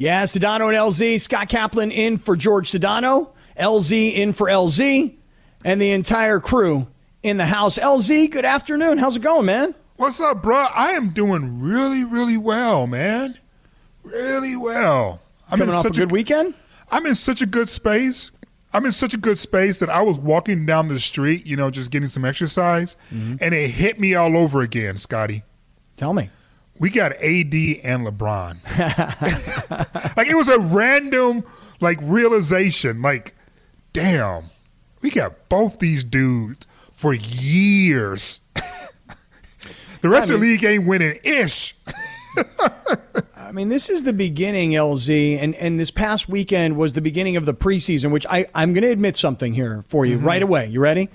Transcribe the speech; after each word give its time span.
Yeah, 0.00 0.22
Sedano 0.22 0.68
and 0.68 0.78
LZ. 0.78 1.20
Scott 1.20 1.50
Kaplan 1.50 1.90
in 1.90 2.16
for 2.16 2.34
George 2.34 2.70
Sedano. 2.70 3.32
LZ 3.58 4.14
in 4.14 4.32
for 4.32 4.46
LZ. 4.46 5.14
And 5.62 5.78
the 5.78 5.90
entire 5.90 6.40
crew 6.40 6.86
in 7.22 7.36
the 7.36 7.44
house. 7.44 7.78
LZ, 7.78 8.30
good 8.30 8.46
afternoon. 8.46 8.96
How's 8.96 9.16
it 9.16 9.20
going, 9.20 9.44
man? 9.44 9.74
What's 9.96 10.18
up, 10.18 10.42
bro? 10.42 10.56
I 10.56 10.92
am 10.92 11.10
doing 11.10 11.60
really, 11.60 12.02
really 12.02 12.38
well, 12.38 12.86
man. 12.86 13.38
Really 14.02 14.56
well. 14.56 15.20
I'm 15.50 15.58
Coming 15.58 15.74
off 15.74 15.84
a 15.84 15.90
good 15.90 16.10
a, 16.10 16.14
weekend? 16.14 16.54
I'm 16.90 17.04
in 17.04 17.14
such 17.14 17.42
a 17.42 17.46
good 17.46 17.68
space. 17.68 18.30
I'm 18.72 18.86
in 18.86 18.92
such 18.92 19.12
a 19.12 19.18
good 19.18 19.36
space 19.36 19.76
that 19.80 19.90
I 19.90 20.00
was 20.00 20.18
walking 20.18 20.64
down 20.64 20.88
the 20.88 20.98
street, 20.98 21.44
you 21.44 21.56
know, 21.56 21.70
just 21.70 21.90
getting 21.90 22.08
some 22.08 22.24
exercise, 22.24 22.96
mm-hmm. 23.12 23.36
and 23.38 23.52
it 23.52 23.68
hit 23.68 24.00
me 24.00 24.14
all 24.14 24.34
over 24.34 24.62
again, 24.62 24.96
Scotty. 24.96 25.42
Tell 25.98 26.14
me. 26.14 26.30
We 26.80 26.88
got 26.88 27.12
AD 27.12 27.22
and 27.22 28.06
LeBron. 28.06 28.56
like 30.16 30.28
it 30.28 30.34
was 30.34 30.48
a 30.48 30.58
random 30.58 31.44
like 31.78 31.98
realization. 32.02 33.02
Like, 33.02 33.34
damn, 33.92 34.44
we 35.02 35.10
got 35.10 35.50
both 35.50 35.78
these 35.78 36.02
dudes 36.04 36.66
for 36.90 37.12
years. 37.12 38.40
the 40.00 40.08
rest 40.08 40.30
I 40.30 40.32
mean, 40.32 40.34
of 40.34 40.40
the 40.40 40.46
league 40.46 40.64
ain't 40.64 40.86
winning 40.86 41.18
ish. 41.22 41.76
I 43.36 43.52
mean, 43.52 43.68
this 43.68 43.90
is 43.90 44.04
the 44.04 44.14
beginning, 44.14 44.70
LZ, 44.70 45.38
and, 45.38 45.54
and 45.56 45.78
this 45.78 45.90
past 45.90 46.30
weekend 46.30 46.78
was 46.78 46.94
the 46.94 47.02
beginning 47.02 47.36
of 47.36 47.44
the 47.44 47.52
preseason, 47.52 48.10
which 48.10 48.24
I, 48.30 48.46
I'm 48.54 48.72
going 48.72 48.84
to 48.84 48.90
admit 48.90 49.16
something 49.16 49.52
here 49.52 49.84
for 49.88 50.06
you 50.06 50.16
mm-hmm. 50.16 50.26
right 50.26 50.42
away. 50.42 50.68
You 50.68 50.80
ready? 50.80 51.10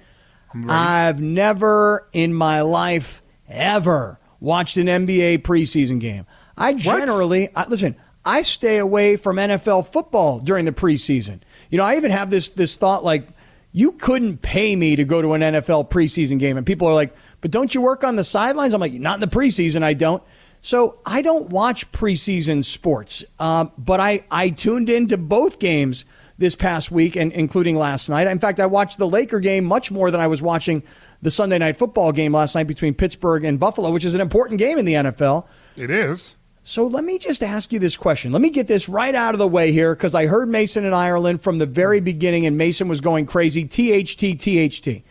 ready? 0.54 0.68
I've 0.70 1.22
never 1.22 2.08
in 2.14 2.36
my 2.36 2.62
life 2.62 3.24
ever 3.48 4.20
watched 4.40 4.78
an 4.78 4.88
NBA 4.88 5.40
preseason 5.40 6.00
game. 6.00 6.26
I 6.58 6.74
generally, 6.74 7.50
I, 7.56 7.68
listen, 7.68 7.96
I 8.24 8.42
stay 8.42 8.78
away 8.78 9.18
from 9.18 9.38
NFL 9.38 9.88
football 9.88 10.40
during 10.40 10.66
the 10.66 10.72
preseason. 10.72 11.42
You 11.70 11.78
know, 11.78 11.84
I 11.84 11.98
even 11.98 12.12
have 12.12 12.30
this 12.30 12.50
this 12.50 12.76
thought 12.76 13.04
like, 13.04 13.28
you 13.72 13.92
couldn't 13.92 14.42
pay 14.42 14.76
me 14.76 14.96
to 14.96 15.04
go 15.04 15.22
to 15.22 15.34
an 15.34 15.42
NFL 15.42 15.90
preseason 15.90 16.40
game, 16.40 16.58
and 16.58 16.66
people 16.66 16.88
are 16.88 16.94
like, 16.94 17.14
but 17.42 17.52
don't 17.52 17.76
you 17.76 17.82
work 17.82 18.04
on 18.04 18.16
the 18.16 18.24
sidelines? 18.24 18.74
I'm 18.74 18.82
like, 18.82 18.94
not 18.94 19.16
in 19.16 19.20
the 19.20 19.28
preseason, 19.28 19.84
I 19.84 19.94
don't. 19.94 20.24
So 20.62 20.98
I 21.06 21.22
don't 21.22 21.50
watch 21.50 21.92
preseason 21.92 22.66
sports, 22.66 23.24
um, 23.38 23.72
but 23.78 24.00
I, 24.00 24.26
I 24.32 24.50
tuned 24.50 24.90
into 24.90 25.18
both 25.18 25.60
games 25.60 26.06
this 26.38 26.56
past 26.56 26.92
week, 26.92 27.16
and 27.16 27.32
including 27.32 27.78
last 27.78 28.10
night. 28.10 28.28
In 28.28 28.40
fact, 28.40 28.60
I 28.60 28.66
watched 28.66 28.98
the 28.98 29.08
Laker 29.08 29.40
game 29.40 29.64
much 29.64 29.92
more 29.92 30.12
than 30.12 30.20
I 30.20 30.28
was 30.28 30.42
watching 30.42 30.84
the 31.26 31.32
Sunday 31.32 31.58
night 31.58 31.76
football 31.76 32.12
game 32.12 32.34
last 32.34 32.54
night 32.54 32.68
between 32.68 32.94
Pittsburgh 32.94 33.44
and 33.44 33.60
Buffalo, 33.60 33.90
which 33.90 34.06
is 34.06 34.14
an 34.14 34.22
important 34.22 34.60
game 34.60 34.78
in 34.78 34.86
the 34.86 34.94
NFL. 34.94 35.48
It 35.76 35.90
is. 35.90 36.38
So 36.62 36.86
let 36.86 37.04
me 37.04 37.18
just 37.18 37.42
ask 37.42 37.74
you 37.74 37.80
this 37.80 37.98
question. 37.98 38.32
Let 38.32 38.44
me 38.44 38.52
get 38.52 38.68
this 38.68 38.88
right 38.88 39.14
out 39.14 39.34
of 39.34 39.40
the 39.40 39.48
way 39.48 39.72
here 39.72 39.96
because 39.96 40.14
I 40.14 40.28
heard 40.28 40.48
Mason 40.48 40.86
and 40.86 40.94
Ireland 40.94 41.42
from 41.42 41.58
the 41.58 41.66
very 41.66 42.00
beginning, 42.00 42.46
and 42.46 42.60
Mason 42.60 42.88
was 42.88 43.02
going 43.02 43.26
crazy. 43.26 43.66
THT, 43.66 44.40
THT. 44.40 45.04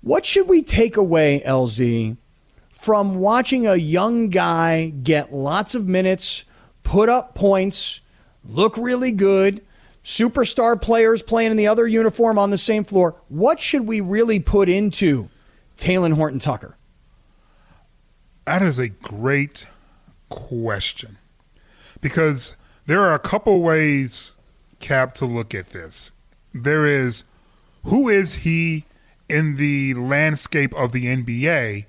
What 0.00 0.24
should 0.24 0.48
we 0.48 0.62
take 0.62 0.96
away, 0.96 1.42
LZ, 1.44 2.16
from 2.70 3.16
watching 3.16 3.66
a 3.66 3.76
young 3.76 4.30
guy 4.30 4.88
get 4.88 5.34
lots 5.34 5.74
of 5.74 5.86
minutes, 5.86 6.46
put 6.82 7.10
up 7.10 7.34
points, 7.34 8.00
look 8.42 8.74
really 8.78 9.12
good, 9.12 9.62
superstar 10.04 10.80
players 10.80 11.22
playing 11.22 11.50
in 11.50 11.56
the 11.56 11.66
other 11.66 11.86
uniform 11.86 12.38
on 12.38 12.50
the 12.50 12.58
same 12.58 12.84
floor. 12.84 13.16
What 13.28 13.60
should 13.60 13.86
we 13.86 14.00
really 14.00 14.40
put 14.40 14.68
into 14.68 15.28
Talen 15.78 16.14
Horton 16.14 16.38
Tucker? 16.38 16.76
That 18.46 18.62
is 18.62 18.78
a 18.78 18.88
great 18.88 19.66
question 20.28 21.18
because 22.00 22.56
there 22.86 23.00
are 23.00 23.14
a 23.14 23.18
couple 23.18 23.60
ways, 23.62 24.36
Cap, 24.80 25.14
to 25.14 25.26
look 25.26 25.54
at 25.54 25.70
this. 25.70 26.10
There 26.52 26.86
is 26.86 27.24
who 27.84 28.08
is 28.08 28.42
he 28.42 28.86
in 29.28 29.56
the 29.56 29.94
landscape 29.94 30.74
of 30.74 30.92
the 30.92 31.06
NBA? 31.06 31.86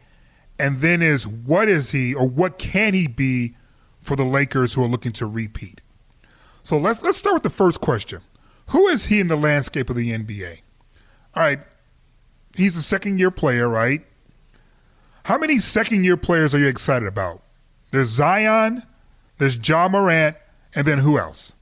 and 0.61 0.77
then 0.77 1.01
is 1.01 1.27
what 1.27 1.67
is 1.67 1.91
he 1.91 2.13
or 2.13 2.29
what 2.29 2.59
can 2.59 2.93
he 2.93 3.07
be 3.07 3.55
for 3.99 4.15
the 4.15 4.23
Lakers 4.23 4.75
who 4.75 4.83
are 4.83 4.87
looking 4.87 5.11
to 5.13 5.25
repeat? 5.25 5.81
So 6.63 6.77
let's 6.77 7.01
let's 7.01 7.17
start 7.17 7.35
with 7.35 7.43
the 7.43 7.49
first 7.49 7.81
question. 7.81 8.21
Who 8.71 8.87
is 8.87 9.05
he 9.05 9.19
in 9.19 9.27
the 9.27 9.35
landscape 9.35 9.89
of 9.89 9.95
the 9.95 10.11
NBA? 10.11 10.61
All 11.35 11.43
right, 11.43 11.59
he's 12.55 12.75
a 12.75 12.81
second 12.81 13.19
year 13.19 13.31
player, 13.31 13.67
right? 13.67 14.01
How 15.23 15.37
many 15.37 15.57
second 15.59 16.03
year 16.03 16.17
players 16.17 16.55
are 16.55 16.59
you 16.59 16.67
excited 16.67 17.07
about? 17.07 17.41
There's 17.91 18.07
Zion, 18.07 18.83
there's 19.37 19.57
Ja 19.67 19.87
Morant, 19.87 20.35
and 20.75 20.85
then 20.85 20.99
who 20.99 21.17
else? 21.17 21.53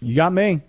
You 0.00 0.14
got 0.16 0.32
me. 0.32 0.60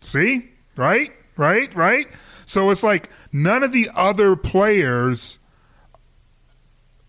See? 0.00 0.50
Right? 0.76 1.12
Right? 1.36 1.74
Right? 1.74 2.06
So 2.46 2.70
it's 2.70 2.82
like 2.82 3.10
none 3.32 3.62
of 3.62 3.72
the 3.72 3.88
other 3.94 4.36
players 4.36 5.38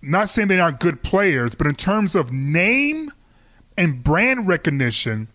not 0.02 0.30
saying 0.30 0.48
they 0.48 0.60
aren't 0.60 0.80
good 0.80 1.04
players, 1.04 1.56
but 1.56 1.68
in 1.68 1.76
terms 1.76 2.16
of 2.16 2.32
name 2.32 3.12
and 3.78 4.04
brand 4.04 4.48
recognition, 4.48 5.30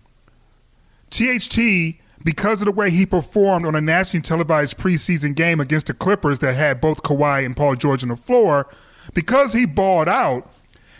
THT, 1.11 1.99
because 2.25 2.61
of 2.61 2.67
the 2.67 2.73
way 2.73 2.91
he 2.91 3.07
performed 3.07 3.67
on 3.67 3.75
a 3.75 3.81
nationally 3.81 4.23
televised 4.23 4.79
preseason 4.79 5.35
game 5.35 5.61
against 5.61 5.87
the 5.87 5.95
Clippers 5.95 6.41
that 6.41 6.55
had 6.55 6.81
both 6.81 7.03
Kawhi 7.03 7.45
and 7.45 7.57
Paul 7.57 7.77
George 7.77 8.03
on 8.03 8.09
the 8.09 8.17
floor, 8.17 8.67
because 9.15 9.53
he 9.53 9.67
balled 9.67 10.09
out, 10.09 10.51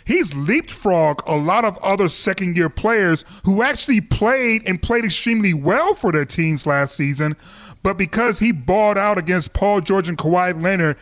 he's 0.05 0.31
leapfrogged 0.31 1.21
a 1.27 1.35
lot 1.35 1.65
of 1.65 1.77
other 1.79 2.07
second 2.07 2.55
year 2.55 2.69
players 2.69 3.25
who 3.43 3.61
actually 3.61 4.01
played 4.01 4.61
and 4.65 4.81
played 4.81 5.03
extremely 5.03 5.53
well 5.53 5.93
for 5.93 6.11
their 6.11 6.25
teams 6.25 6.65
last 6.65 6.95
season. 6.95 7.35
But 7.83 7.97
because 7.97 8.39
he 8.39 8.51
balled 8.51 8.97
out 8.97 9.17
against 9.17 9.53
Paul 9.53 9.81
George 9.81 10.09
and 10.09 10.17
Kawhi 10.17 10.61
Leonard, 10.61 10.97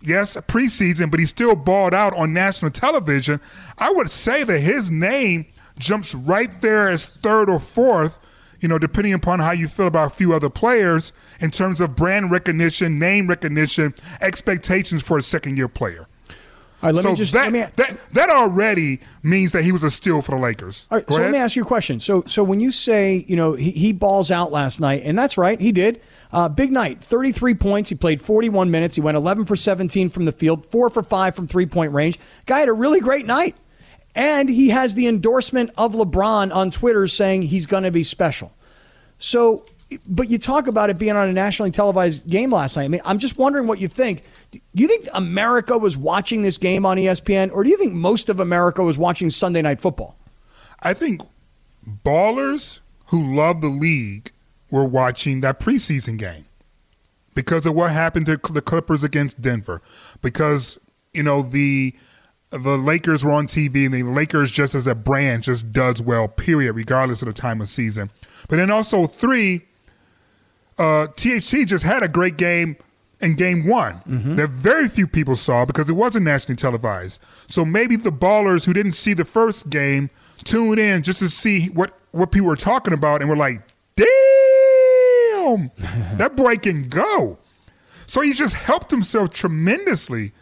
yes, 0.00 0.36
preseason, 0.36 1.10
but 1.10 1.20
he 1.20 1.26
still 1.26 1.56
balled 1.56 1.94
out 1.94 2.16
on 2.16 2.32
national 2.32 2.70
television. 2.70 3.40
I 3.78 3.90
would 3.90 4.10
say 4.10 4.44
that 4.44 4.60
his 4.60 4.90
name 4.90 5.46
jumps 5.78 6.14
right 6.14 6.60
there 6.60 6.88
as 6.88 7.06
third 7.06 7.48
or 7.48 7.60
fourth, 7.60 8.18
you 8.60 8.68
know, 8.68 8.78
depending 8.78 9.12
upon 9.12 9.40
how 9.40 9.50
you 9.50 9.68
feel 9.68 9.86
about 9.86 10.12
a 10.12 10.14
few 10.14 10.32
other 10.32 10.50
players 10.50 11.12
in 11.40 11.50
terms 11.50 11.80
of 11.80 11.96
brand 11.96 12.30
recognition, 12.30 12.98
name 12.98 13.26
recognition, 13.28 13.94
expectations 14.20 15.02
for 15.02 15.18
a 15.18 15.22
second 15.22 15.56
year 15.56 15.68
player. 15.68 16.08
All 16.82 16.88
right, 16.88 16.94
let 16.96 17.02
so 17.02 17.10
me 17.12 17.16
just 17.16 17.32
that, 17.32 17.50
me, 17.50 17.60
that 17.76 17.98
that 18.12 18.28
already 18.28 19.00
means 19.22 19.52
that 19.52 19.64
he 19.64 19.72
was 19.72 19.82
a 19.82 19.90
steal 19.90 20.20
for 20.20 20.32
the 20.32 20.42
Lakers. 20.42 20.86
All 20.90 20.98
right, 20.98 21.06
Go 21.06 21.14
so 21.14 21.20
ahead. 21.20 21.32
let 21.32 21.38
me 21.38 21.42
ask 21.42 21.56
you 21.56 21.62
a 21.62 21.66
question. 21.66 21.98
So 21.98 22.24
so 22.26 22.44
when 22.44 22.60
you 22.60 22.70
say 22.70 23.24
you 23.26 23.36
know 23.36 23.54
he, 23.54 23.70
he 23.70 23.92
balls 23.92 24.30
out 24.30 24.52
last 24.52 24.80
night, 24.80 25.00
and 25.02 25.18
that's 25.18 25.38
right, 25.38 25.58
he 25.58 25.72
did. 25.72 26.02
Uh, 26.30 26.48
big 26.48 26.72
night, 26.72 27.02
33 27.02 27.54
points. 27.54 27.88
He 27.88 27.94
played 27.94 28.20
41 28.20 28.70
minutes. 28.70 28.96
He 28.96 29.00
went 29.00 29.16
11 29.16 29.46
for 29.46 29.56
17 29.56 30.10
from 30.10 30.24
the 30.24 30.32
field, 30.32 30.66
4 30.66 30.90
for 30.90 31.02
5 31.02 31.34
from 31.34 31.46
three 31.46 31.64
point 31.64 31.92
range. 31.92 32.18
Guy 32.44 32.58
had 32.58 32.68
a 32.68 32.72
really 32.72 33.00
great 33.00 33.24
night. 33.24 33.56
And 34.14 34.48
he 34.48 34.68
has 34.68 34.94
the 34.94 35.06
endorsement 35.06 35.70
of 35.76 35.94
LeBron 35.94 36.54
on 36.54 36.70
Twitter 36.70 37.06
saying 37.08 37.42
he's 37.42 37.66
going 37.66 37.82
to 37.82 37.90
be 37.90 38.02
special. 38.02 38.52
So, 39.18 39.66
but 40.06 40.30
you 40.30 40.38
talk 40.38 40.66
about 40.66 40.90
it 40.90 40.98
being 40.98 41.16
on 41.16 41.28
a 41.28 41.32
nationally 41.32 41.70
televised 41.70 42.28
game 42.28 42.52
last 42.52 42.76
night. 42.76 42.84
I 42.84 42.88
mean, 42.88 43.00
I'm 43.04 43.18
just 43.18 43.38
wondering 43.38 43.66
what 43.66 43.80
you 43.80 43.88
think. 43.88 44.22
Do 44.52 44.60
you 44.72 44.86
think 44.86 45.08
America 45.12 45.76
was 45.76 45.96
watching 45.96 46.42
this 46.42 46.58
game 46.58 46.86
on 46.86 46.96
ESPN, 46.96 47.52
or 47.52 47.64
do 47.64 47.70
you 47.70 47.76
think 47.76 47.92
most 47.92 48.28
of 48.28 48.40
America 48.40 48.82
was 48.82 48.98
watching 48.98 49.30
Sunday 49.30 49.62
Night 49.62 49.80
Football? 49.80 50.16
I 50.82 50.94
think 50.94 51.22
ballers 52.04 52.80
who 53.06 53.34
love 53.34 53.60
the 53.60 53.68
league 53.68 54.30
were 54.70 54.84
watching 54.84 55.40
that 55.40 55.60
preseason 55.60 56.18
game 56.18 56.46
because 57.34 57.66
of 57.66 57.74
what 57.74 57.90
happened 57.90 58.26
to 58.26 58.38
the 58.50 58.62
Clippers 58.62 59.04
against 59.04 59.42
Denver. 59.42 59.80
Because 60.22 60.78
you 61.12 61.22
know 61.22 61.42
the 61.42 61.94
the 62.62 62.76
Lakers 62.76 63.24
were 63.24 63.32
on 63.32 63.46
TV, 63.46 63.86
and 63.86 63.94
the 63.94 64.02
Lakers 64.02 64.50
just 64.50 64.74
as 64.74 64.86
a 64.86 64.94
brand 64.94 65.42
just 65.42 65.72
does 65.72 66.00
well. 66.00 66.28
Period, 66.28 66.72
regardless 66.74 67.22
of 67.22 67.26
the 67.26 67.34
time 67.34 67.60
of 67.60 67.68
season. 67.68 68.10
But 68.48 68.56
then 68.56 68.70
also 68.70 69.06
three, 69.06 69.66
uh, 70.78 71.08
THT 71.08 71.66
just 71.66 71.84
had 71.84 72.02
a 72.02 72.08
great 72.08 72.36
game 72.36 72.76
in 73.20 73.36
game 73.36 73.66
one 73.66 73.94
mm-hmm. 74.06 74.34
that 74.36 74.50
very 74.50 74.88
few 74.88 75.06
people 75.06 75.36
saw 75.36 75.64
because 75.64 75.88
it 75.88 75.94
wasn't 75.94 76.24
nationally 76.24 76.56
televised. 76.56 77.20
So 77.48 77.64
maybe 77.64 77.96
the 77.96 78.10
ballers 78.10 78.66
who 78.66 78.72
didn't 78.72 78.92
see 78.92 79.14
the 79.14 79.24
first 79.24 79.70
game 79.70 80.10
tuned 80.44 80.78
in 80.78 81.02
just 81.02 81.20
to 81.20 81.28
see 81.28 81.68
what, 81.68 81.96
what 82.10 82.32
people 82.32 82.48
were 82.48 82.56
talking 82.56 82.92
about 82.92 83.20
and 83.20 83.30
were 83.30 83.36
like, 83.36 83.62
damn, 83.96 85.70
that 86.18 86.32
boy 86.36 86.56
can 86.56 86.88
go. 86.88 87.38
So 88.06 88.20
he 88.20 88.32
just 88.32 88.54
helped 88.54 88.90
himself 88.90 89.30
tremendously 89.30 90.32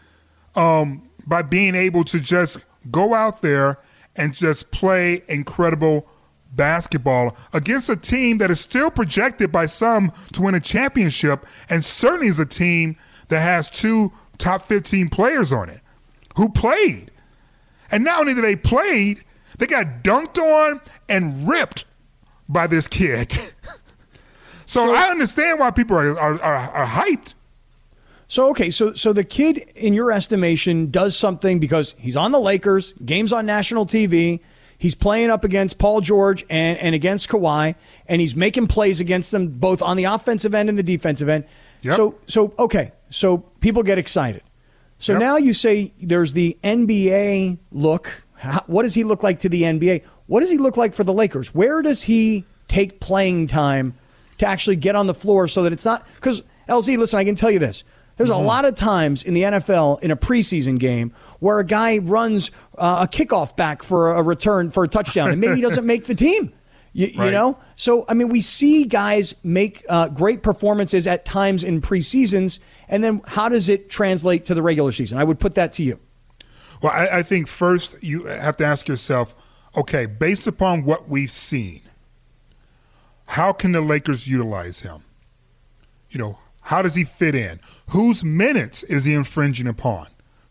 um, 0.57 1.09
by 1.27 1.43
being 1.43 1.75
able 1.75 2.05
to 2.05 2.21
just 2.21 2.65
go 2.91 3.15
out 3.15 3.43
there 3.43 3.79
and 4.17 4.35
just 4.35 4.71
play 4.71 5.23
incredible 5.29 6.07
basketball 6.55 7.37
against 7.53 7.89
a 7.89 7.97
team 7.97 8.39
that 8.39 8.51
is 8.51 8.61
still 8.61 8.91
projected 8.91 9.51
by 9.51 9.67
some 9.67 10.13
to 10.33 10.43
win 10.43 10.55
a 10.55 10.61
championship, 10.61 11.47
and 11.69 11.85
certainly 11.85 12.29
is 12.29 12.39
a 12.39 12.47
team 12.47 12.97
that 13.29 13.41
has 13.41 13.71
two 13.71 14.13
top 14.39 14.63
15 14.63 15.09
players 15.09 15.53
on 15.53 15.69
it 15.69 15.81
who 16.37 16.49
played. 16.49 17.11
And 17.91 18.05
not 18.05 18.21
only 18.21 18.35
did 18.35 18.45
they 18.45 18.57
played, 18.57 19.25
They 19.59 19.67
got 19.67 20.03
dunked 20.03 20.39
on 20.39 20.81
and 21.09 21.47
ripped 21.47 21.85
by 22.49 22.67
this 22.67 22.89
kid. 22.89 23.33
so, 24.67 24.87
so, 24.87 24.95
I 24.95 25.11
understand 25.11 25.61
why 25.61 25.71
people 25.71 25.97
are, 25.97 26.19
are, 26.19 26.43
are, 26.43 26.57
are 26.71 26.87
hyped. 26.87 27.35
So 28.33 28.49
okay, 28.49 28.71
so 28.71 28.95
so 28.95 29.13
the 29.13 29.25
kid, 29.25 29.59
in 29.77 29.93
your 29.93 30.11
estimation, 30.11 30.91
does 30.91 31.15
something 31.15 31.59
because 31.59 31.95
he's 31.99 32.17
on 32.17 32.33
the 32.33 32.41
Lakers, 32.41 32.95
games 33.05 33.31
on 33.31 33.45
national 33.45 33.85
TV. 33.85 34.41
He's 34.79 34.95
playing 34.95 35.29
up 35.29 35.45
against 35.45 35.77
Paul 35.77 36.01
George 36.01 36.43
and, 36.49 36.79
and 36.79 36.95
against 36.95 37.29
Kawhi, 37.29 37.75
and 38.07 38.23
he's 38.23 38.35
making 38.35 38.69
plays 38.69 39.01
against 39.01 39.33
them 39.33 39.49
both 39.49 39.83
on 39.83 39.99
the 39.99 40.05
offensive 40.05 40.55
end 40.55 40.71
and 40.71 40.79
the 40.79 40.83
defensive 40.83 41.29
end. 41.29 41.45
Yep. 41.83 41.97
So 41.97 42.19
so 42.25 42.55
okay, 42.59 42.93
so 43.11 43.37
people 43.37 43.83
get 43.83 43.99
excited. 43.99 44.43
So 44.97 45.13
yep. 45.13 45.21
now 45.21 45.37
you 45.37 45.53
say 45.53 45.93
there's 46.01 46.33
the 46.33 46.57
NBA 46.65 47.59
look. 47.71 48.25
How, 48.37 48.63
what 48.67 48.85
does 48.85 48.95
he 48.95 49.05
look 49.05 49.23
like 49.23 49.41
to 49.41 49.51
the 49.51 49.61
NBA? 49.61 50.05
What 50.25 50.41
does 50.41 50.49
he 50.49 50.57
look 50.57 50.79
like 50.79 50.95
for 50.95 51.05
the 51.05 51.13
Lakers? 51.13 51.55
Where 51.55 51.83
does 51.83 52.05
he 52.05 52.47
take 52.67 52.99
playing 52.99 53.49
time 53.49 53.93
to 54.39 54.47
actually 54.47 54.77
get 54.77 54.97
on 54.97 55.07
the 55.07 55.13
floor 55.13 55.49
so 55.49 55.65
that 55.65 55.73
it's 55.75 55.85
not 55.85 56.07
because 56.15 56.43
LZ, 56.67 56.97
listen, 56.97 57.19
I 57.19 57.25
can 57.25 57.35
tell 57.35 57.51
you 57.51 57.59
this. 57.59 57.85
There's 58.17 58.31
mm-hmm. 58.31 58.43
a 58.43 58.47
lot 58.47 58.65
of 58.65 58.75
times 58.75 59.23
in 59.23 59.35
the 59.35 59.43
NFL 59.43 60.03
in 60.03 60.11
a 60.11 60.17
preseason 60.17 60.79
game 60.79 61.13
where 61.41 61.59
a 61.59 61.65
guy 61.65 61.99
runs 61.99 62.51
uh, 62.79 63.07
a 63.09 63.13
kickoff 63.13 63.57
back 63.57 63.83
for 63.83 64.13
a 64.13 64.23
return 64.23 64.71
for 64.71 64.85
a 64.85 64.89
touchdown 64.89 65.31
and 65.31 65.41
maybe 65.41 65.57
he 65.57 65.61
doesn't 65.61 65.87
make 65.87 66.07
the 66.07 66.15
team. 66.15 66.53
You, 66.95 67.07
right. 67.17 67.27
you, 67.27 67.31
know, 67.31 67.59
so 67.75 68.05
I 68.07 68.15
mean, 68.15 68.29
we 68.29 68.43
see 68.43 68.85
guys 68.85 69.35
make 69.43 69.83
uh, 69.89 70.09
great 70.09 70.43
performances 70.43 71.07
at 71.07 71.25
times 71.25 71.65
in 71.65 71.81
preseasons, 71.81 72.59
and 72.87 73.03
then 73.03 73.23
how 73.27 73.49
does 73.49 73.71
it 73.71 73.89
translate 73.89 74.45
to 74.47 74.55
the 74.55 74.61
regular 74.61 74.93
season? 74.93 75.17
I 75.17 75.25
would 75.25 75.41
put 75.41 75.55
that 75.55 75.73
to 75.75 75.83
you. 75.83 75.99
Well, 76.83 76.93
I, 76.93 77.21
I 77.21 77.23
think 77.23 77.49
first 77.49 78.03
you 78.03 78.25
have 78.25 78.59
to 78.59 78.67
ask 78.67 78.89
yourself, 78.89 79.35
okay, 79.75 80.05
based 80.05 80.47
upon 80.47 80.85
what 80.85 81.09
we've 81.09 81.31
seen, 81.31 81.81
how 83.27 83.53
can 83.53 83.73
the 83.73 83.81
Lakers 83.81 84.29
utilize 84.29 84.81
him? 84.81 85.05
You 86.11 86.19
know, 86.19 86.39
how 86.61 86.83
does 86.83 86.95
he 86.95 87.05
fit 87.05 87.35
in? 87.35 87.61
Whose 87.91 88.25
minutes 88.25 88.83
is 88.85 89.05
he 89.05 89.15
infringing 89.15 89.67
upon, 89.67 90.07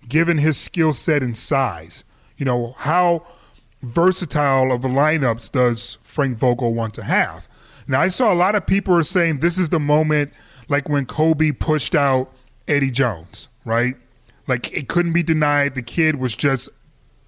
given 0.08 0.38
his 0.38 0.58
skill 0.58 0.94
set 0.94 1.24
and 1.24 1.36
size? 1.36 2.04
You 2.38 2.46
know, 2.46 2.74
how 2.78 3.26
versatile 3.82 4.72
of 4.72 4.86
a 4.86 4.90
lineups 4.90 5.52
does 5.52 5.98
Frank 6.04 6.38
Vogel 6.38 6.74
want 6.74 6.94
to 6.96 7.04
have? 7.04 7.48
Now, 7.88 8.02
I 8.02 8.10
saw 8.10 8.32
a 8.32 8.36
lot 8.36 8.56
of 8.56 8.68
people 8.68 8.96
are 8.96 9.04
saying 9.04 9.40
this 9.40 9.58
is 9.58 9.70
the 9.70 9.80
moment 9.80 10.32
like 10.70 10.88
when 10.88 11.06
Kobe 11.06 11.52
pushed 11.52 11.96
out 11.96 12.32
Eddie 12.68 12.92
Jones, 12.92 13.50
right? 13.66 13.96
Like 14.48 14.72
it 14.74 14.88
couldn't 14.88 15.14
be 15.14 15.24
denied. 15.24 15.76
The 15.76 15.82
kid 15.82 16.16
was 16.16 16.36
just 16.36 16.70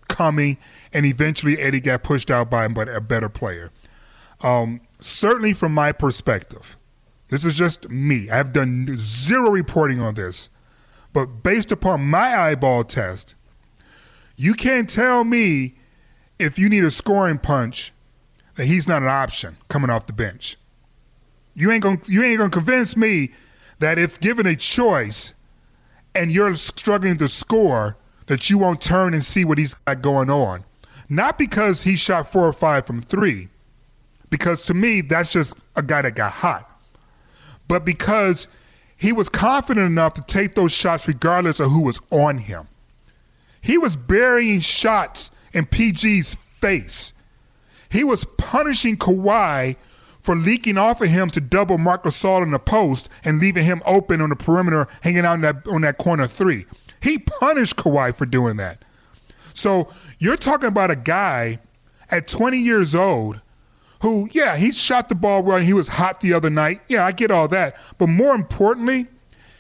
coming, 0.07 0.57
and 0.93 1.05
eventually 1.05 1.59
Eddie 1.59 1.79
got 1.79 2.03
pushed 2.03 2.29
out 2.31 2.49
by 2.49 2.65
him, 2.65 2.73
but 2.73 2.87
a 2.87 3.01
better 3.01 3.29
player. 3.29 3.71
Um, 4.43 4.81
certainly, 4.99 5.53
from 5.53 5.73
my 5.73 5.91
perspective, 5.91 6.77
this 7.33 7.45
is 7.45 7.55
just 7.55 7.89
me. 7.89 8.29
I've 8.29 8.53
done 8.53 8.85
zero 8.95 9.49
reporting 9.49 9.99
on 9.99 10.13
this. 10.13 10.51
But 11.13 11.41
based 11.41 11.71
upon 11.71 12.05
my 12.05 12.37
eyeball 12.37 12.83
test, 12.83 13.33
you 14.35 14.53
can't 14.53 14.87
tell 14.87 15.23
me 15.23 15.73
if 16.37 16.59
you 16.59 16.69
need 16.69 16.83
a 16.83 16.91
scoring 16.91 17.39
punch 17.39 17.91
that 18.53 18.65
he's 18.65 18.87
not 18.87 19.01
an 19.01 19.07
option 19.07 19.57
coming 19.67 19.89
off 19.89 20.05
the 20.05 20.13
bench. 20.13 20.57
You 21.55 21.71
ain't 21.71 21.81
gonna 21.81 22.01
you 22.05 22.21
ain't 22.21 22.37
gonna 22.37 22.51
convince 22.51 22.95
me 22.95 23.31
that 23.79 23.97
if 23.97 24.19
given 24.19 24.45
a 24.45 24.55
choice 24.55 25.33
and 26.13 26.31
you're 26.31 26.53
struggling 26.53 27.17
to 27.17 27.27
score, 27.27 27.97
that 28.27 28.51
you 28.51 28.59
won't 28.59 28.79
turn 28.79 29.15
and 29.15 29.23
see 29.23 29.43
what 29.43 29.57
he's 29.57 29.73
got 29.73 30.03
going 30.03 30.29
on. 30.29 30.65
Not 31.09 31.39
because 31.39 31.81
he 31.81 31.95
shot 31.95 32.31
four 32.31 32.47
or 32.47 32.53
five 32.53 32.85
from 32.85 33.01
three, 33.01 33.47
because 34.29 34.67
to 34.67 34.75
me 34.75 35.01
that's 35.01 35.31
just 35.31 35.57
a 35.75 35.81
guy 35.81 36.03
that 36.03 36.13
got 36.13 36.31
hot 36.31 36.69
but 37.67 37.85
because 37.85 38.47
he 38.95 39.11
was 39.11 39.29
confident 39.29 39.85
enough 39.85 40.13
to 40.13 40.21
take 40.21 40.55
those 40.55 40.71
shots 40.71 41.07
regardless 41.07 41.59
of 41.59 41.69
who 41.71 41.83
was 41.83 41.99
on 42.09 42.37
him. 42.37 42.67
He 43.61 43.77
was 43.77 43.95
burying 43.95 44.59
shots 44.59 45.31
in 45.53 45.65
PG's 45.65 46.35
face. 46.35 47.13
He 47.89 48.03
was 48.03 48.25
punishing 48.37 48.97
Kawhi 48.97 49.75
for 50.21 50.35
leaking 50.35 50.77
off 50.77 51.01
of 51.01 51.09
him 51.09 51.29
to 51.31 51.41
double 51.41 51.77
Marc 51.77 52.03
Gasol 52.03 52.43
in 52.43 52.51
the 52.51 52.59
post 52.59 53.09
and 53.23 53.39
leaving 53.39 53.65
him 53.65 53.81
open 53.85 54.21
on 54.21 54.29
the 54.29 54.35
perimeter, 54.35 54.87
hanging 55.01 55.25
out 55.25 55.41
that, 55.41 55.67
on 55.67 55.81
that 55.81 55.97
corner 55.97 56.25
three. 56.25 56.65
He 57.01 57.17
punished 57.19 57.75
Kawhi 57.75 58.15
for 58.15 58.25
doing 58.25 58.57
that. 58.57 58.83
So 59.53 59.89
you're 60.17 60.37
talking 60.37 60.69
about 60.69 60.91
a 60.91 60.95
guy 60.95 61.59
at 62.09 62.27
20 62.27 62.57
years 62.57 62.95
old 62.95 63.41
who, 64.03 64.27
yeah, 64.33 64.57
he 64.57 64.73
shot 64.73 65.07
the 65.07 65.15
ball 65.15 65.41
well 65.41 65.57
and 65.57 65.65
he 65.65 65.71
was 65.71 65.87
hot 65.87 66.19
the 66.19 66.33
other 66.33 66.49
night. 66.49 66.81
Yeah, 66.89 67.05
I 67.05 67.13
get 67.13 67.31
all 67.31 67.47
that. 67.47 67.77
But 67.97 68.07
more 68.07 68.35
importantly, 68.35 69.07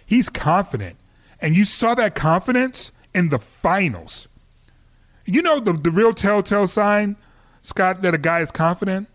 he's 0.05 0.29
confident. 0.29 0.97
And 1.41 1.55
you 1.55 1.63
saw 1.63 1.95
that 1.95 2.13
confidence 2.13 2.91
in 3.15 3.29
the 3.29 3.37
finals. 3.37 4.27
You 5.25 5.41
know 5.41 5.61
the, 5.61 5.71
the 5.71 5.91
real 5.91 6.11
telltale 6.11 6.67
sign, 6.67 7.15
Scott, 7.61 8.01
that 8.01 8.13
a 8.13 8.17
guy 8.17 8.41
is 8.41 8.51
confident? 8.51 9.07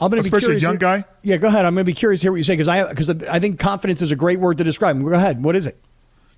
I'm 0.00 0.10
going 0.10 0.22
to 0.22 0.26
Especially 0.26 0.54
a 0.54 0.58
young 0.58 0.76
guy? 0.76 1.04
Yeah, 1.22 1.36
go 1.36 1.48
ahead. 1.48 1.64
I'm 1.64 1.74
going 1.74 1.84
to 1.84 1.90
be 1.90 1.92
curious 1.92 2.20
to 2.20 2.26
hear 2.26 2.32
what 2.32 2.38
you 2.38 2.44
say 2.44 2.54
because 2.54 2.68
I, 2.68 2.88
because 2.88 3.10
I 3.24 3.40
think 3.40 3.58
confidence 3.58 4.00
is 4.00 4.12
a 4.12 4.16
great 4.16 4.38
word 4.38 4.58
to 4.58 4.64
describe 4.64 4.94
him. 4.94 5.02
Go 5.02 5.12
ahead. 5.12 5.42
What 5.42 5.56
is 5.56 5.66
it? 5.66 5.76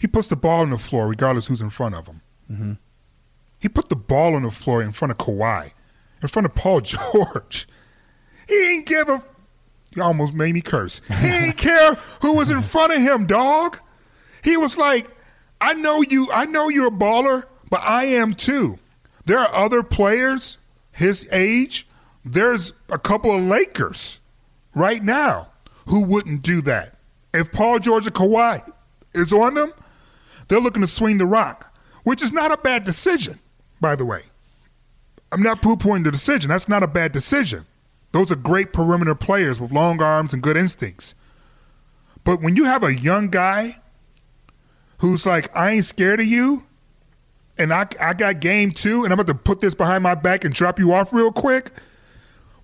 He 0.01 0.07
puts 0.07 0.29
the 0.29 0.37
ball 0.37 0.61
on 0.61 0.71
the 0.71 0.79
floor 0.79 1.09
regardless 1.09 1.49
who's 1.49 1.61
in 1.61 1.69
front 1.69 1.95
of 1.95 2.07
him. 2.07 2.23
Mm-hmm. 2.51 2.73
He 3.61 3.69
put 3.69 3.91
the 3.91 3.97
ball 3.97 4.35
on 4.35 4.45
the 4.45 4.51
floor 4.51 4.83
in 4.83 4.93
front 4.93 5.13
of 5.13 5.19
Kawhi, 5.19 5.75
in 6.23 6.29
front 6.29 6.47
of 6.47 6.55
Paul 6.55 6.81
George. 6.81 7.69
He 8.53 8.75
ain't 8.75 8.87
give 8.87 9.09
a. 9.09 9.23
You 9.95 10.03
almost 10.03 10.35
made 10.35 10.55
me 10.55 10.61
curse. 10.61 11.01
He 11.21 11.29
ain't 11.29 11.57
care 11.57 11.95
who 12.21 12.37
was 12.37 12.51
in 12.51 12.61
front 12.63 12.93
of 12.93 12.99
him, 13.01 13.27
dog. 13.27 13.79
He 14.45 14.57
was 14.57 14.77
like, 14.77 15.09
I 15.61 15.75
know 15.75 16.03
you. 16.03 16.29
I 16.33 16.47
know 16.47 16.69
you're 16.69 16.89
a 16.89 16.91
baller, 16.91 17.45
but 17.71 17.81
I 17.83 18.05
am 18.05 18.35
too. 18.35 18.79
There 19.25 19.39
are 19.39 19.55
other 19.55 19.83
players 19.83 20.59
his 20.93 21.29
age. 21.33 21.87
There's 22.25 22.73
a 22.91 22.99
couple 22.99 23.35
of 23.35 23.43
Lakers 23.43 24.21
right 24.75 25.03
now 25.03 25.51
who 25.89 26.03
wouldn't 26.03 26.43
do 26.43 26.63
that. 26.63 26.99
If 27.35 27.53
Paul 27.53 27.79
George 27.79 28.07
or 28.07 28.11
Kawhi 28.11 28.61
is 29.15 29.33
on 29.33 29.55
them, 29.55 29.73
they're 30.49 30.61
looking 30.61 30.83
to 30.83 30.89
swing 30.89 31.19
the 31.19 31.27
rock, 31.27 31.75
which 32.05 32.23
is 32.23 32.33
not 32.33 32.53
a 32.53 32.59
bad 32.59 32.85
decision, 32.85 33.39
by 33.81 33.97
the 33.97 34.05
way. 34.05 34.21
I'm 35.33 35.43
not 35.43 35.63
poo 35.63 35.77
pooing 35.77 36.05
the 36.05 36.11
decision. 36.11 36.51
That's 36.51 36.69
not 36.69 36.83
a 36.83 36.87
bad 36.87 37.13
decision. 37.13 37.65
Those 38.13 38.31
are 38.31 38.37
great 38.37 38.73
perimeter 38.73 39.15
players 39.15 39.61
with 39.61 39.73
long 39.73 40.01
arms 40.03 40.33
and 40.33 40.43
good 40.43 40.57
instincts. 40.57 41.15
But 42.25 42.41
when 42.41 42.57
you 42.57 42.65
have 42.65 42.83
a 42.83 42.95
young 42.95 43.29
guy 43.29 43.81
who's 44.99 45.27
like, 45.27 45.55
I 45.57 45.73
ain't 45.73 45.85
scared 45.85 46.21
of 46.21 46.27
you, 46.27 46.67
and 47.59 47.73
I, 47.73 47.87
I 48.01 48.15
got 48.15 48.41
game 48.41 48.73
too, 48.73 49.05
and 49.05 49.13
I'm 49.13 49.19
about 49.19 49.33
to 49.33 49.39
put 49.39 49.61
this 49.61 49.75
behind 49.75 50.03
my 50.03 50.15
back 50.15 50.45
and 50.45 50.55
drop 50.55 50.79
you 50.79 50.93
off 50.93 51.13
real 51.13 51.33
quick, 51.33 51.73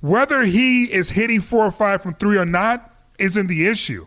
whether 0.01 0.45
he 0.45 0.85
is 0.85 1.11
hitting 1.11 1.41
four 1.41 1.65
or 1.65 1.71
five 1.73 2.03
from 2.03 2.15
three 2.15 2.39
or 2.39 2.47
not 2.47 2.95
isn't 3.19 3.49
the 3.49 3.67
issue. 3.67 4.07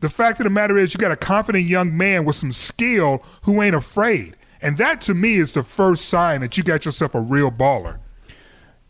The 0.00 0.10
fact 0.10 0.40
of 0.40 0.44
the 0.44 0.50
matter 0.50 0.76
is, 0.78 0.94
you 0.94 0.98
got 0.98 1.12
a 1.12 1.16
confident 1.16 1.64
young 1.64 1.96
man 1.96 2.24
with 2.24 2.36
some 2.36 2.52
skill 2.52 3.22
who 3.44 3.60
ain't 3.62 3.74
afraid. 3.74 4.36
And 4.62 4.78
that 4.78 5.02
to 5.02 5.14
me 5.14 5.34
is 5.34 5.52
the 5.52 5.62
first 5.62 6.06
sign 6.06 6.40
that 6.40 6.56
you 6.56 6.62
got 6.62 6.84
yourself 6.84 7.14
a 7.14 7.20
real 7.20 7.50
baller. 7.50 7.98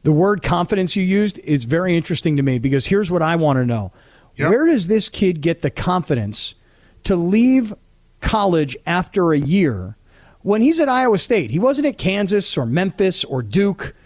The 0.07 0.13
word 0.13 0.41
confidence 0.41 0.95
you 0.95 1.03
used 1.03 1.41
is 1.41 1.65
very 1.65 1.97
interesting 1.97 2.37
to 2.37 2.43
me 2.45 2.61
because 2.61 2.87
here's 2.87 3.11
what 3.11 3.23
I 3.23 3.35
want 3.35 3.57
to 3.57 3.67
know. 3.67 3.91
Yep. 4.37 4.51
Where 4.51 4.67
does 4.67 4.87
this 4.87 5.09
kid 5.09 5.41
get 5.41 5.63
the 5.63 5.71
confidence 5.71 6.55
to 7.03 7.17
leave 7.17 7.75
college 8.21 8.77
after 8.87 9.33
a 9.33 9.37
year 9.37 9.97
when 10.43 10.63
he's 10.63 10.79
at 10.79 10.89
Iowa 10.89 11.19
State? 11.19 11.51
He 11.51 11.59
wasn't 11.59 11.89
at 11.89 11.99
Kansas 11.99 12.57
or 12.57 12.67
Memphis 12.67 13.25
or 13.25 13.43
Duke, 13.43 13.97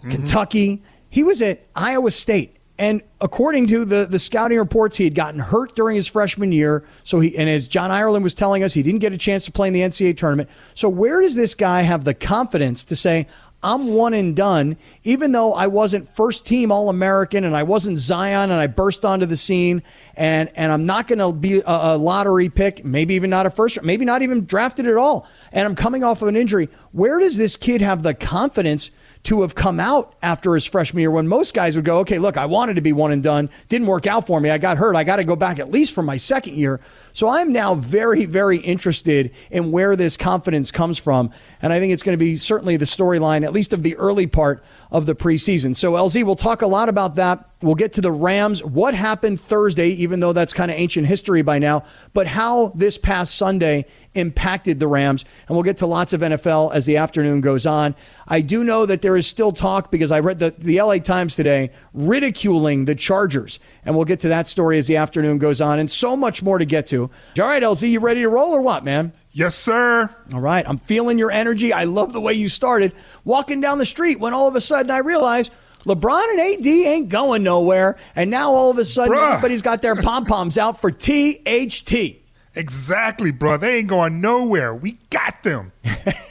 mm-hmm. 0.00 0.10
Kentucky. 0.10 0.82
He 1.08 1.22
was 1.22 1.40
at 1.40 1.64
Iowa 1.76 2.10
State. 2.10 2.56
And 2.76 3.02
according 3.20 3.68
to 3.68 3.84
the, 3.84 4.06
the 4.06 4.18
scouting 4.18 4.58
reports, 4.58 4.96
he 4.96 5.04
had 5.04 5.14
gotten 5.14 5.38
hurt 5.38 5.76
during 5.76 5.94
his 5.94 6.08
freshman 6.08 6.50
year. 6.50 6.84
So 7.04 7.20
he 7.20 7.38
and 7.38 7.48
as 7.48 7.68
John 7.68 7.92
Ireland 7.92 8.24
was 8.24 8.34
telling 8.34 8.64
us, 8.64 8.74
he 8.74 8.82
didn't 8.82 8.98
get 8.98 9.12
a 9.12 9.18
chance 9.18 9.44
to 9.44 9.52
play 9.52 9.68
in 9.68 9.74
the 9.74 9.82
NCAA 9.82 10.16
tournament. 10.16 10.50
So 10.74 10.88
where 10.88 11.20
does 11.20 11.36
this 11.36 11.54
guy 11.54 11.82
have 11.82 12.02
the 12.02 12.12
confidence 12.12 12.84
to 12.86 12.96
say, 12.96 13.28
I'm 13.64 13.94
one 13.94 14.12
and 14.12 14.36
done, 14.36 14.76
even 15.04 15.32
though 15.32 15.54
I 15.54 15.68
wasn't 15.68 16.06
first 16.06 16.46
team 16.46 16.70
All 16.70 16.90
American 16.90 17.44
and 17.44 17.56
I 17.56 17.62
wasn't 17.62 17.98
Zion 17.98 18.50
and 18.50 18.60
I 18.60 18.66
burst 18.66 19.06
onto 19.06 19.24
the 19.24 19.38
scene 19.38 19.82
and, 20.16 20.50
and 20.54 20.70
I'm 20.70 20.84
not 20.84 21.08
going 21.08 21.18
to 21.18 21.32
be 21.32 21.60
a, 21.60 21.64
a, 21.66 21.96
lottery 21.96 22.50
pick, 22.50 22.84
maybe 22.84 23.14
even 23.14 23.30
not 23.30 23.46
a 23.46 23.50
first, 23.50 23.82
maybe 23.82 24.04
not 24.04 24.20
even 24.20 24.44
drafted 24.44 24.86
at 24.86 24.96
all. 24.98 25.26
And 25.50 25.66
I'm 25.66 25.74
coming 25.74 26.04
off 26.04 26.20
of 26.20 26.28
an 26.28 26.36
injury. 26.36 26.68
Where 26.92 27.18
does 27.18 27.38
this 27.38 27.56
kid 27.56 27.80
have 27.80 28.02
the 28.02 28.12
confidence 28.12 28.90
to 29.24 29.40
have 29.40 29.54
come 29.54 29.80
out 29.80 30.14
after 30.22 30.54
his 30.54 30.66
freshman 30.66 31.00
year 31.00 31.10
when 31.10 31.26
most 31.26 31.54
guys 31.54 31.76
would 31.76 31.84
go, 31.84 32.00
okay, 32.00 32.18
look, 32.18 32.36
I 32.36 32.44
wanted 32.44 32.74
to 32.74 32.82
be 32.82 32.92
one 32.92 33.10
and 33.10 33.22
done. 33.22 33.48
Didn't 33.70 33.86
work 33.86 34.06
out 34.06 34.26
for 34.26 34.38
me. 34.38 34.50
I 34.50 34.58
got 34.58 34.76
hurt. 34.76 34.96
I 34.96 35.04
got 35.04 35.16
to 35.16 35.24
go 35.24 35.34
back 35.34 35.58
at 35.58 35.70
least 35.70 35.94
for 35.94 36.02
my 36.02 36.18
second 36.18 36.56
year. 36.56 36.78
So 37.12 37.28
I'm 37.28 37.50
now 37.50 37.74
very, 37.74 38.26
very 38.26 38.58
interested 38.58 39.32
in 39.50 39.72
where 39.72 39.96
this 39.96 40.18
confidence 40.18 40.70
comes 40.70 40.98
from. 40.98 41.30
And 41.62 41.72
I 41.72 41.80
think 41.80 41.94
it's 41.94 42.02
going 42.02 42.18
to 42.18 42.22
be 42.22 42.36
certainly 42.36 42.76
the 42.76 42.84
storyline, 42.84 43.44
at 43.44 43.52
least 43.54 43.72
of 43.72 43.82
the 43.82 43.96
early 43.96 44.26
part 44.26 44.62
of 44.90 45.06
the 45.06 45.14
preseason. 45.14 45.74
So, 45.74 45.92
LZ, 45.92 46.24
we'll 46.24 46.36
talk 46.36 46.62
a 46.62 46.66
lot 46.66 46.88
about 46.88 47.16
that. 47.16 47.48
We'll 47.62 47.74
get 47.74 47.94
to 47.94 48.00
the 48.00 48.12
Rams, 48.12 48.62
what 48.62 48.94
happened 48.94 49.40
Thursday, 49.40 49.88
even 49.88 50.20
though 50.20 50.34
that's 50.34 50.52
kind 50.52 50.70
of 50.70 50.76
ancient 50.76 51.06
history 51.06 51.40
by 51.40 51.58
now, 51.58 51.84
but 52.12 52.26
how 52.26 52.68
this 52.74 52.98
past 52.98 53.36
Sunday 53.36 53.86
impacted 54.14 54.80
the 54.80 54.86
Rams. 54.86 55.24
And 55.48 55.56
we'll 55.56 55.64
get 55.64 55.78
to 55.78 55.86
lots 55.86 56.12
of 56.12 56.20
NFL 56.20 56.74
as 56.74 56.86
the 56.86 56.96
afternoon 56.96 57.40
goes 57.40 57.66
on. 57.66 57.94
I 58.26 58.40
do 58.40 58.64
know 58.64 58.86
that 58.86 59.02
there 59.02 59.16
is 59.16 59.26
still 59.26 59.52
talk 59.52 59.90
because 59.90 60.10
I 60.10 60.20
read 60.20 60.38
the, 60.38 60.54
the 60.56 60.80
LA 60.80 60.98
Times 60.98 61.36
today 61.36 61.70
ridiculing 61.92 62.84
the 62.84 62.94
Chargers. 62.94 63.58
And 63.84 63.96
we'll 63.96 64.04
get 64.04 64.20
to 64.20 64.28
that 64.28 64.46
story 64.46 64.78
as 64.78 64.86
the 64.86 64.96
afternoon 64.96 65.38
goes 65.38 65.60
on 65.60 65.78
and 65.78 65.90
so 65.90 66.16
much 66.16 66.42
more 66.42 66.58
to 66.58 66.64
get 66.64 66.86
to. 66.88 67.02
All 67.02 67.10
right, 67.46 67.62
LZ, 67.62 67.90
you 67.90 68.00
ready 68.00 68.20
to 68.20 68.28
roll 68.28 68.52
or 68.52 68.60
what, 68.60 68.84
man? 68.84 69.12
Yes, 69.30 69.56
sir. 69.56 70.08
All 70.32 70.40
right. 70.40 70.64
I'm 70.68 70.78
feeling 70.78 71.18
your 71.18 71.30
energy. 71.30 71.72
I 71.72 71.84
love 71.84 72.12
the 72.12 72.20
way 72.20 72.34
you 72.34 72.48
started 72.48 72.92
walking 73.24 73.60
down 73.60 73.78
the 73.78 73.86
street 73.86 74.20
when 74.20 74.32
all 74.32 74.46
of 74.46 74.54
a 74.54 74.60
sudden 74.60 74.92
I 74.92 74.98
realized 74.98 75.50
LeBron 75.84 76.30
and 76.30 76.40
AD 76.40 76.66
ain't 76.66 77.08
going 77.08 77.42
nowhere. 77.42 77.96
And 78.14 78.30
now 78.30 78.52
all 78.52 78.70
of 78.70 78.78
a 78.78 78.84
sudden 78.84 79.12
Bruh. 79.14 79.34
everybody's 79.34 79.62
got 79.62 79.82
their 79.82 79.96
pom 79.96 80.24
poms 80.24 80.56
out 80.56 80.80
for 80.80 80.90
THT. 80.90 82.23
Exactly, 82.56 83.32
bro. 83.32 83.56
They 83.56 83.78
ain't 83.78 83.88
going 83.88 84.20
nowhere. 84.20 84.74
We 84.74 84.98
got 85.10 85.42
them. 85.42 85.72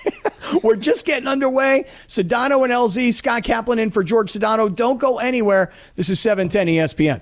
We're 0.64 0.76
just 0.76 1.06
getting 1.06 1.28
underway. 1.28 1.86
Sedano 2.08 2.64
and 2.64 2.72
LZ, 2.72 3.14
Scott 3.14 3.44
Kaplan 3.44 3.80
in 3.80 3.92
for 3.92 4.04
George 4.04 4.32
Sedano. 4.32 4.74
Don't 4.74 5.00
go 5.00 5.20
anywhere. 5.20 5.72
This 5.96 6.10
is 6.10 6.20
710 6.20 6.68
ESPN. 6.68 7.22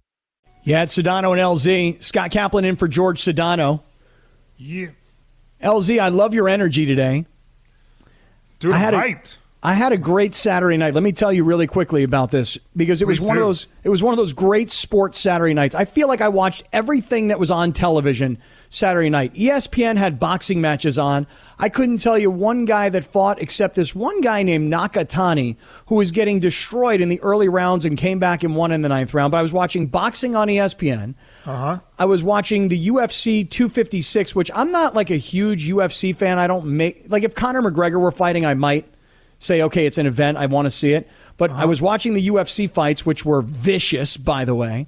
Yeah, 0.63 0.83
it's 0.83 0.97
Sedano 0.97 1.31
and 1.31 1.39
LZ. 1.41 2.03
Scott 2.03 2.31
Kaplan 2.31 2.65
in 2.65 2.75
for 2.75 2.87
George 2.87 3.21
Sedano. 3.23 3.81
Yeah. 4.57 4.87
LZ, 5.61 5.99
I 5.99 6.09
love 6.09 6.33
your 6.33 6.47
energy 6.49 6.85
today. 6.85 7.25
Dude, 8.59 8.73
I 8.73 8.77
had 8.77 8.93
hyped. 8.93 9.35
A, 9.35 9.39
I 9.63 9.73
had 9.73 9.91
a 9.91 9.97
great 9.97 10.33
Saturday 10.33 10.77
night. 10.77 10.93
Let 10.93 11.03
me 11.03 11.11
tell 11.11 11.31
you 11.31 11.43
really 11.43 11.67
quickly 11.67 12.03
about 12.03 12.31
this 12.31 12.57
because 12.75 13.01
it 13.01 13.05
Please 13.05 13.19
was 13.19 13.27
one 13.27 13.35
do. 13.37 13.41
of 13.41 13.47
those 13.47 13.67
it 13.83 13.89
was 13.89 14.03
one 14.03 14.13
of 14.13 14.17
those 14.17 14.33
great 14.33 14.71
sports 14.71 15.19
Saturday 15.19 15.53
nights. 15.53 15.75
I 15.75 15.85
feel 15.85 16.07
like 16.07 16.21
I 16.21 16.29
watched 16.29 16.63
everything 16.73 17.27
that 17.27 17.39
was 17.39 17.51
on 17.51 17.71
television 17.73 18.39
Saturday 18.73 19.09
night. 19.09 19.33
ESPN 19.33 19.97
had 19.97 20.17
boxing 20.17 20.61
matches 20.61 20.97
on. 20.97 21.27
I 21.59 21.67
couldn't 21.67 21.97
tell 21.97 22.17
you 22.17 22.31
one 22.31 22.63
guy 22.63 22.87
that 22.87 23.03
fought 23.03 23.41
except 23.41 23.75
this 23.75 23.93
one 23.93 24.21
guy 24.21 24.43
named 24.43 24.71
Nakatani 24.71 25.57
who 25.87 25.95
was 25.95 26.11
getting 26.11 26.39
destroyed 26.39 27.01
in 27.01 27.09
the 27.09 27.19
early 27.19 27.49
rounds 27.49 27.83
and 27.83 27.97
came 27.97 28.17
back 28.17 28.43
and 28.43 28.55
won 28.55 28.71
in 28.71 28.81
the 28.81 28.87
ninth 28.87 29.13
round. 29.13 29.31
But 29.31 29.39
I 29.39 29.41
was 29.41 29.51
watching 29.51 29.87
boxing 29.87 30.37
on 30.37 30.47
ESPN. 30.47 31.15
Uh-huh. 31.45 31.79
I 31.99 32.05
was 32.05 32.23
watching 32.23 32.69
the 32.69 32.87
UFC 32.87 33.47
256, 33.47 34.35
which 34.35 34.49
I'm 34.55 34.71
not 34.71 34.95
like 34.95 35.09
a 35.09 35.17
huge 35.17 35.67
UFC 35.67 36.15
fan. 36.15 36.39
I 36.39 36.47
don't 36.47 36.65
make 36.65 37.03
like 37.09 37.23
if 37.23 37.35
Conor 37.35 37.61
McGregor 37.61 37.99
were 37.99 38.09
fighting, 38.09 38.45
I 38.45 38.53
might 38.53 38.85
say, 39.37 39.61
okay, 39.63 39.85
it's 39.85 39.97
an 39.97 40.05
event. 40.05 40.37
I 40.37 40.45
want 40.45 40.67
to 40.67 40.69
see 40.69 40.93
it. 40.93 41.09
But 41.35 41.49
uh-huh. 41.49 41.63
I 41.63 41.65
was 41.65 41.81
watching 41.81 42.13
the 42.13 42.25
UFC 42.25 42.69
fights, 42.69 43.05
which 43.05 43.25
were 43.25 43.41
vicious, 43.41 44.15
by 44.15 44.45
the 44.45 44.55
way. 44.55 44.87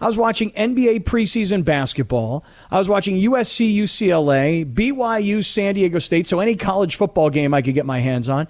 I 0.00 0.06
was 0.06 0.16
watching 0.16 0.50
NBA 0.52 1.04
preseason 1.04 1.64
basketball. 1.64 2.44
I 2.70 2.78
was 2.78 2.88
watching 2.88 3.16
USC, 3.16 3.74
UCLA, 3.74 4.64
BYU, 4.64 5.44
San 5.44 5.74
Diego 5.74 5.98
State. 5.98 6.28
So 6.28 6.38
any 6.38 6.54
college 6.54 6.96
football 6.96 7.30
game 7.30 7.52
I 7.52 7.62
could 7.62 7.74
get 7.74 7.84
my 7.84 7.98
hands 7.98 8.28
on. 8.28 8.46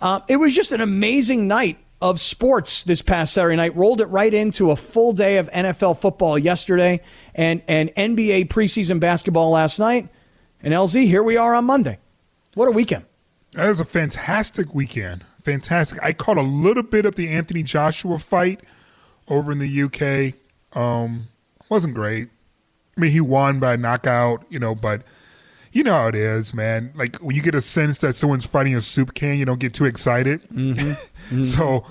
Uh, 0.00 0.20
it 0.28 0.36
was 0.36 0.54
just 0.54 0.72
an 0.72 0.80
amazing 0.80 1.46
night 1.46 1.78
of 2.02 2.20
sports 2.20 2.84
this 2.84 3.00
past 3.00 3.32
Saturday 3.32 3.56
night. 3.56 3.76
Rolled 3.76 4.00
it 4.00 4.06
right 4.06 4.32
into 4.32 4.70
a 4.70 4.76
full 4.76 5.12
day 5.12 5.38
of 5.38 5.50
NFL 5.50 5.98
football 5.98 6.38
yesterday 6.38 7.00
and, 7.34 7.62
and 7.68 7.94
NBA 7.94 8.48
preseason 8.48 9.00
basketball 9.00 9.50
last 9.50 9.78
night. 9.78 10.08
And 10.62 10.74
LZ, 10.74 11.06
here 11.06 11.22
we 11.22 11.36
are 11.36 11.54
on 11.54 11.64
Monday. 11.64 11.98
What 12.54 12.68
a 12.68 12.72
weekend. 12.72 13.04
That 13.52 13.68
was 13.68 13.80
a 13.80 13.84
fantastic 13.84 14.74
weekend. 14.74 15.24
Fantastic. 15.44 16.02
I 16.02 16.12
caught 16.12 16.38
a 16.38 16.42
little 16.42 16.82
bit 16.82 17.06
of 17.06 17.14
the 17.14 17.28
Anthony 17.28 17.62
Joshua 17.62 18.18
fight 18.18 18.60
over 19.28 19.52
in 19.52 19.60
the 19.60 19.82
UK. 19.82 20.34
Um, 20.72 21.28
wasn't 21.68 21.94
great. 21.94 22.28
I 22.96 23.00
mean, 23.00 23.10
he 23.10 23.20
won 23.20 23.60
by 23.60 23.76
knockout, 23.76 24.44
you 24.48 24.58
know, 24.58 24.74
but 24.74 25.02
you 25.72 25.82
know 25.82 25.92
how 25.92 26.08
it 26.08 26.14
is, 26.14 26.54
man. 26.54 26.92
Like 26.94 27.16
when 27.16 27.36
you 27.36 27.42
get 27.42 27.54
a 27.54 27.60
sense 27.60 27.98
that 27.98 28.16
someone's 28.16 28.46
fighting 28.46 28.74
a 28.74 28.80
soup 28.80 29.14
can, 29.14 29.36
you 29.36 29.44
don't 29.44 29.60
get 29.60 29.74
too 29.74 29.84
excited. 29.84 30.42
Mm-hmm. 30.48 30.92
Mm-hmm. 31.26 31.42
so, 31.42 31.84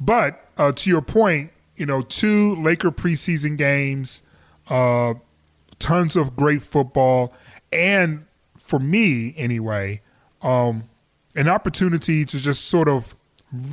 but 0.00 0.48
uh, 0.56 0.72
to 0.72 0.88
your 0.88 1.02
point, 1.02 1.50
you 1.76 1.84
know, 1.84 2.00
two 2.00 2.54
Laker 2.54 2.90
preseason 2.90 3.58
games, 3.58 4.22
uh, 4.70 5.12
tons 5.78 6.16
of 6.16 6.34
great 6.34 6.62
football, 6.62 7.34
and 7.70 8.24
for 8.56 8.78
me 8.78 9.34
anyway, 9.36 10.00
um, 10.40 10.88
an 11.36 11.48
opportunity 11.48 12.24
to 12.24 12.38
just 12.38 12.64
sort 12.64 12.88
of 12.88 13.14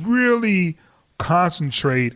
really 0.06 0.76
concentrate 1.16 2.12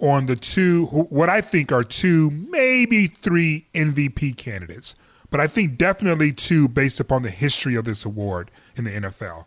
on 0.00 0.26
the 0.26 0.36
two, 0.36 0.86
what 0.86 1.28
I 1.28 1.40
think 1.40 1.72
are 1.72 1.84
two, 1.84 2.30
maybe 2.30 3.06
three 3.06 3.66
MVP 3.74 4.36
candidates, 4.36 4.96
but 5.30 5.40
I 5.40 5.46
think 5.46 5.78
definitely 5.78 6.32
two 6.32 6.68
based 6.68 7.00
upon 7.00 7.22
the 7.22 7.30
history 7.30 7.74
of 7.74 7.84
this 7.84 8.04
award 8.04 8.50
in 8.76 8.84
the 8.84 8.90
NFL. 8.90 9.46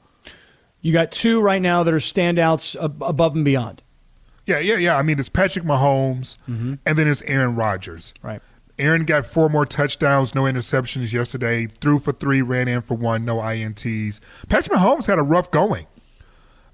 You 0.82 0.94
got 0.94 1.12
two 1.12 1.42
right 1.42 1.62
now 1.62 1.84
that 1.84 1.94
are 1.94 1.98
standouts 1.98 2.76
above 2.82 3.36
and 3.36 3.44
beyond. 3.44 3.82
Yeah, 4.46 4.60
yeah, 4.60 4.78
yeah. 4.78 4.98
I 4.98 5.04
mean, 5.04 5.20
it's 5.20 5.30
Patrick 5.30 5.66
Mahomes, 5.66 6.38
mm-hmm. 6.50 6.76
and 6.86 6.98
then 6.98 7.08
it's 7.08 7.22
Aaron 7.24 7.56
Rodgers. 7.56 8.14
Right. 8.22 8.42
Aaron 8.80 9.04
got 9.06 9.26
four 9.26 9.50
more 9.50 9.66
touchdowns, 9.66 10.36
no 10.36 10.44
interceptions 10.44 11.12
yesterday. 11.12 11.66
Threw 11.66 12.00
for 12.00 12.14
three, 12.14 12.42
ran 12.42 12.68
in 12.68 12.82
for 12.82 12.94
one, 12.94 13.26
no 13.26 13.38
ints. 13.38 14.20
Patrick 14.48 14.78
Mahomes 14.78 15.08
had 15.08 15.20
a 15.20 15.24
rough 15.24 15.52
going 15.52 15.88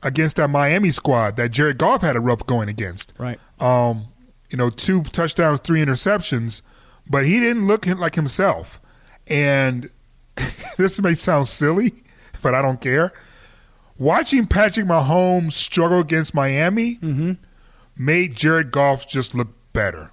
against 0.04 0.38
that 0.38 0.50
Miami 0.50 0.92
squad 0.92 1.38
that 1.38 1.52
Jared 1.52 1.78
Goff 1.78 2.02
had 2.02 2.16
a 2.16 2.20
rough 2.20 2.46
going 2.46 2.70
against. 2.70 3.14
Right. 3.18 3.40
Um, 3.60 4.08
you 4.50 4.58
know, 4.58 4.70
two 4.70 5.02
touchdowns, 5.04 5.60
three 5.60 5.84
interceptions, 5.84 6.62
but 7.10 7.26
he 7.26 7.40
didn't 7.40 7.68
look 7.68 7.86
like 7.88 8.16
himself. 8.16 8.82
And 9.28 9.90
this 10.78 11.02
may 11.02 11.14
sound 11.14 11.48
silly, 11.48 11.94
but 12.42 12.54
I 12.54 12.62
don't 12.62 12.82
care. 12.82 13.14
Watching 13.98 14.48
Patrick 14.48 14.86
Mahomes 14.86 15.54
struggle 15.54 16.00
against 16.00 16.34
Miami 16.34 16.96
mm-hmm. 16.96 17.34
made 17.98 18.36
Jared 18.36 18.72
Goff 18.72 19.08
just 19.08 19.36
look 19.36 19.50
better. 19.72 20.12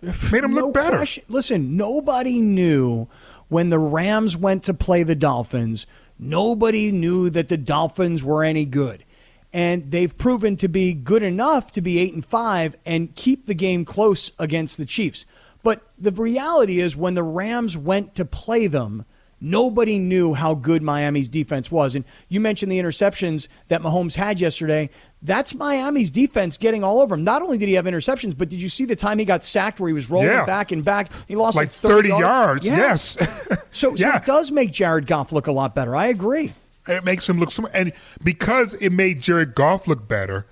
Made 0.00 0.44
him 0.44 0.54
no 0.54 0.66
look 0.66 0.74
better. 0.74 0.98
Question. 0.98 1.24
Listen, 1.28 1.76
nobody 1.76 2.40
knew 2.40 3.08
when 3.48 3.68
the 3.68 3.78
Rams 3.78 4.36
went 4.36 4.64
to 4.64 4.74
play 4.74 5.02
the 5.02 5.14
Dolphins 5.14 5.86
Nobody 6.24 6.90
knew 6.90 7.28
that 7.30 7.48
the 7.48 7.58
Dolphins 7.58 8.22
were 8.22 8.42
any 8.42 8.64
good. 8.64 9.04
And 9.52 9.90
they've 9.90 10.16
proven 10.16 10.56
to 10.56 10.68
be 10.68 10.94
good 10.94 11.22
enough 11.22 11.70
to 11.72 11.80
be 11.80 11.98
8 11.98 12.14
and 12.14 12.24
5 12.24 12.76
and 12.86 13.14
keep 13.14 13.46
the 13.46 13.54
game 13.54 13.84
close 13.84 14.32
against 14.38 14.78
the 14.78 14.86
Chiefs. 14.86 15.26
But 15.62 15.82
the 15.98 16.10
reality 16.10 16.80
is 16.80 16.96
when 16.96 17.14
the 17.14 17.22
Rams 17.22 17.76
went 17.76 18.14
to 18.14 18.24
play 18.24 18.66
them, 18.66 19.04
Nobody 19.44 19.98
knew 19.98 20.32
how 20.32 20.54
good 20.54 20.82
Miami's 20.82 21.28
defense 21.28 21.70
was. 21.70 21.94
And 21.94 22.04
you 22.30 22.40
mentioned 22.40 22.72
the 22.72 22.78
interceptions 22.78 23.48
that 23.68 23.82
Mahomes 23.82 24.14
had 24.14 24.40
yesterday. 24.40 24.88
That's 25.20 25.54
Miami's 25.54 26.10
defense 26.10 26.56
getting 26.56 26.82
all 26.82 26.98
over 27.00 27.14
him. 27.14 27.24
Not 27.24 27.42
only 27.42 27.58
did 27.58 27.68
he 27.68 27.74
have 27.74 27.84
interceptions, 27.84 28.36
but 28.36 28.48
did 28.48 28.62
you 28.62 28.70
see 28.70 28.86
the 28.86 28.96
time 28.96 29.18
he 29.18 29.26
got 29.26 29.44
sacked 29.44 29.80
where 29.80 29.88
he 29.88 29.92
was 29.94 30.08
rolling 30.08 30.28
Yeah. 30.28 30.46
back 30.46 30.72
and 30.72 30.82
back? 30.82 31.12
He 31.28 31.36
lost 31.36 31.56
like 31.56 31.66
like 31.68 31.72
30, 31.72 32.08
30 32.08 32.20
yards. 32.20 32.66
Yeah. 32.66 32.76
Yes. 32.78 33.48
So, 33.74 33.92
so 33.96 34.08
it 34.08 34.24
does 34.24 34.52
make 34.52 34.70
Jared 34.70 35.08
Goff 35.08 35.32
look 35.32 35.48
a 35.48 35.52
lot 35.52 35.74
better. 35.74 35.96
I 35.96 36.06
agree. 36.06 36.54
It 36.86 37.02
makes 37.04 37.28
him 37.28 37.40
look 37.40 37.50
so 37.50 37.66
and 37.74 37.92
because 38.22 38.74
it 38.74 38.92
made 38.92 39.20
Jared 39.20 39.56
Goff 39.56 39.88
look 39.88 40.06
better, 40.06 40.46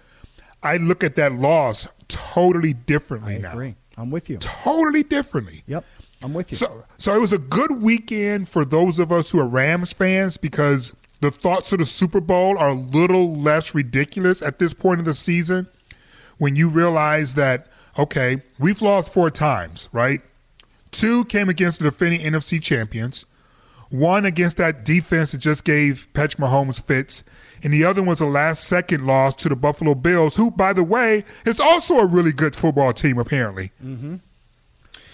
I 0.60 0.76
look 0.78 1.04
at 1.04 1.14
that 1.14 1.32
loss 1.32 1.86
totally 2.08 2.72
differently 2.72 3.38
now. 3.38 3.50
I 3.50 3.52
now. 3.52 3.52
agree. 3.52 3.74
I'm 3.96 4.10
with 4.10 4.28
you. 4.28 4.38
Totally 4.38 5.04
differently. 5.04 5.62
Yep. 5.68 5.84
I'm 6.22 6.34
with 6.34 6.50
you. 6.50 6.56
So 6.56 6.84
so 6.98 7.14
it 7.14 7.20
was 7.20 7.32
a 7.32 7.38
good 7.38 7.82
weekend 7.82 8.48
for 8.48 8.64
those 8.64 8.98
of 8.98 9.10
us 9.12 9.30
who 9.30 9.40
are 9.40 9.46
Rams 9.46 9.92
fans 9.92 10.36
because 10.36 10.94
the 11.20 11.30
thoughts 11.30 11.72
of 11.72 11.78
the 11.78 11.84
Super 11.84 12.20
Bowl 12.20 12.58
are 12.58 12.70
a 12.70 12.74
little 12.74 13.34
less 13.34 13.74
ridiculous 13.74 14.42
at 14.42 14.58
this 14.58 14.74
point 14.74 15.00
of 15.00 15.06
the 15.06 15.14
season 15.14 15.68
when 16.38 16.56
you 16.56 16.68
realize 16.68 17.34
that 17.34 17.68
okay, 17.98 18.42
we've 18.58 18.80
lost 18.80 19.12
four 19.12 19.30
times, 19.30 19.88
right? 19.92 20.22
Two 20.90 21.24
came 21.24 21.48
against 21.48 21.78
the 21.78 21.84
defending 21.84 22.20
NFC 22.20 22.62
champions. 22.62 23.26
One 23.90 24.24
against 24.24 24.56
that 24.56 24.84
defense 24.84 25.32
that 25.32 25.38
just 25.38 25.64
gave 25.64 26.08
Patrick 26.14 26.40
Mahomes 26.40 26.82
fits, 26.82 27.22
and 27.62 27.72
the 27.74 27.84
other 27.84 28.02
was 28.02 28.22
a 28.22 28.26
last 28.26 28.64
second 28.64 29.06
loss 29.06 29.34
to 29.36 29.50
the 29.50 29.56
Buffalo 29.56 29.94
Bills, 29.94 30.36
who, 30.36 30.50
by 30.50 30.72
the 30.72 30.82
way, 30.82 31.24
is 31.44 31.60
also 31.60 31.98
a 31.98 32.06
really 32.06 32.32
good 32.32 32.56
football 32.56 32.94
team, 32.94 33.18
apparently. 33.18 33.70
Mm-hmm. 33.84 34.16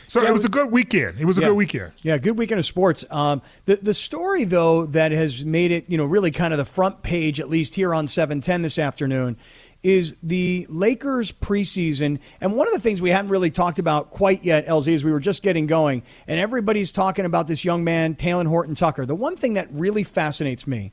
So 0.08 0.22
Yeah, 0.22 0.30
it 0.30 0.32
was 0.32 0.44
a 0.44 0.48
good 0.48 0.72
weekend. 0.72 1.20
It 1.20 1.26
was 1.26 1.36
a 1.38 1.42
Yeah. 1.42 1.48
good 1.48 1.54
weekend. 1.56 1.92
Yeah, 2.02 2.16
good 2.18 2.38
weekend 2.38 2.58
of 2.58 2.64
sports. 2.66 3.04
Um, 3.10 3.42
the 3.66 3.76
the 3.76 3.94
story 3.94 4.44
though 4.44 4.86
that 4.86 5.12
has 5.12 5.44
made 5.44 5.70
it, 5.70 5.84
you 5.88 5.96
know, 5.98 6.04
really 6.06 6.30
kind 6.30 6.52
of 6.52 6.58
the 6.58 6.64
front 6.64 7.02
page, 7.02 7.38
at 7.40 7.48
least 7.50 7.74
here 7.74 7.94
on 7.94 8.06
seven 8.08 8.40
ten 8.40 8.62
this 8.62 8.78
afternoon, 8.78 9.36
is 9.82 10.16
the 10.22 10.66
Lakers 10.70 11.30
preseason. 11.30 12.18
And 12.40 12.54
one 12.56 12.66
of 12.66 12.72
the 12.72 12.80
things 12.80 13.00
we 13.02 13.10
haven't 13.10 13.30
really 13.30 13.50
talked 13.50 13.78
about 13.78 14.10
quite 14.10 14.42
yet, 14.44 14.66
LZ, 14.66 14.92
is 14.94 15.04
we 15.04 15.12
were 15.12 15.20
just 15.20 15.42
getting 15.42 15.66
going, 15.66 16.02
and 16.26 16.40
everybody's 16.40 16.90
talking 16.90 17.24
about 17.26 17.46
this 17.46 17.64
young 17.64 17.84
man, 17.84 18.14
Talen 18.14 18.46
Horton 18.48 18.74
Tucker. 18.74 19.04
The 19.06 19.14
one 19.14 19.36
thing 19.36 19.54
that 19.54 19.68
really 19.70 20.02
fascinates 20.04 20.66
me 20.66 20.92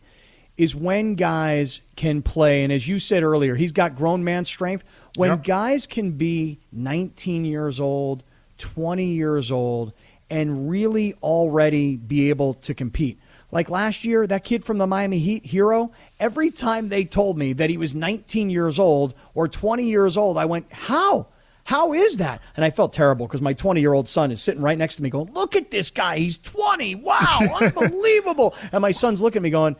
is 0.57 0.75
when 0.75 1.15
guys 1.15 1.81
can 1.95 2.21
play, 2.21 2.63
and 2.63 2.71
as 2.71 2.87
you 2.87 2.99
said 2.99 3.23
earlier, 3.23 3.55
he's 3.55 3.71
got 3.71 3.95
grown 3.95 4.23
man 4.23 4.45
strength. 4.45 4.83
When 5.15 5.29
Yep. 5.31 5.43
guys 5.43 5.87
can 5.87 6.11
be 6.11 6.59
19 6.71 7.43
years 7.45 7.79
old, 7.79 8.23
20 8.57 9.05
years 9.05 9.51
old, 9.51 9.93
and 10.29 10.69
really 10.69 11.13
already 11.21 11.95
be 11.95 12.29
able 12.29 12.53
to 12.55 12.73
compete. 12.73 13.19
Like 13.51 13.69
last 13.69 14.03
year, 14.03 14.25
that 14.27 14.43
kid 14.43 14.65
from 14.65 14.79
the 14.79 14.87
Miami 14.87 15.19
Heat, 15.19 15.45
Herro, 15.45 15.91
every 16.19 16.51
time 16.51 16.89
they 16.89 17.05
told 17.05 17.37
me 17.37 17.53
that 17.53 17.69
he 17.69 17.77
was 17.77 17.95
19 17.95 18.49
years 18.49 18.79
old 18.79 19.13
or 19.33 19.47
20 19.47 19.85
years 19.85 20.17
old, 20.17 20.37
I 20.37 20.45
went, 20.45 20.71
How? 20.73 21.27
How 21.63 21.93
is 21.93 22.17
that? 22.17 22.41
And 22.55 22.63
I 22.63 22.69
felt 22.69 22.93
terrible 22.93 23.25
because 23.27 23.41
my 23.41 23.53
20 23.53 23.81
year 23.81 23.93
old 23.93 24.07
son 24.07 24.31
is 24.31 24.41
sitting 24.41 24.61
right 24.61 24.77
next 24.77 24.97
to 24.97 25.03
me 25.03 25.09
going, 25.09 25.31
Look 25.33 25.55
at 25.55 25.71
this 25.71 25.89
guy. 25.91 26.17
He's 26.17 26.37
20. 26.37 26.95
Wow. 26.95 27.39
Unbelievable. 27.61 28.55
and 28.71 28.81
my 28.81 28.91
son's 28.91 29.21
looking 29.21 29.39
at 29.39 29.43
me 29.43 29.51
going, 29.51 29.75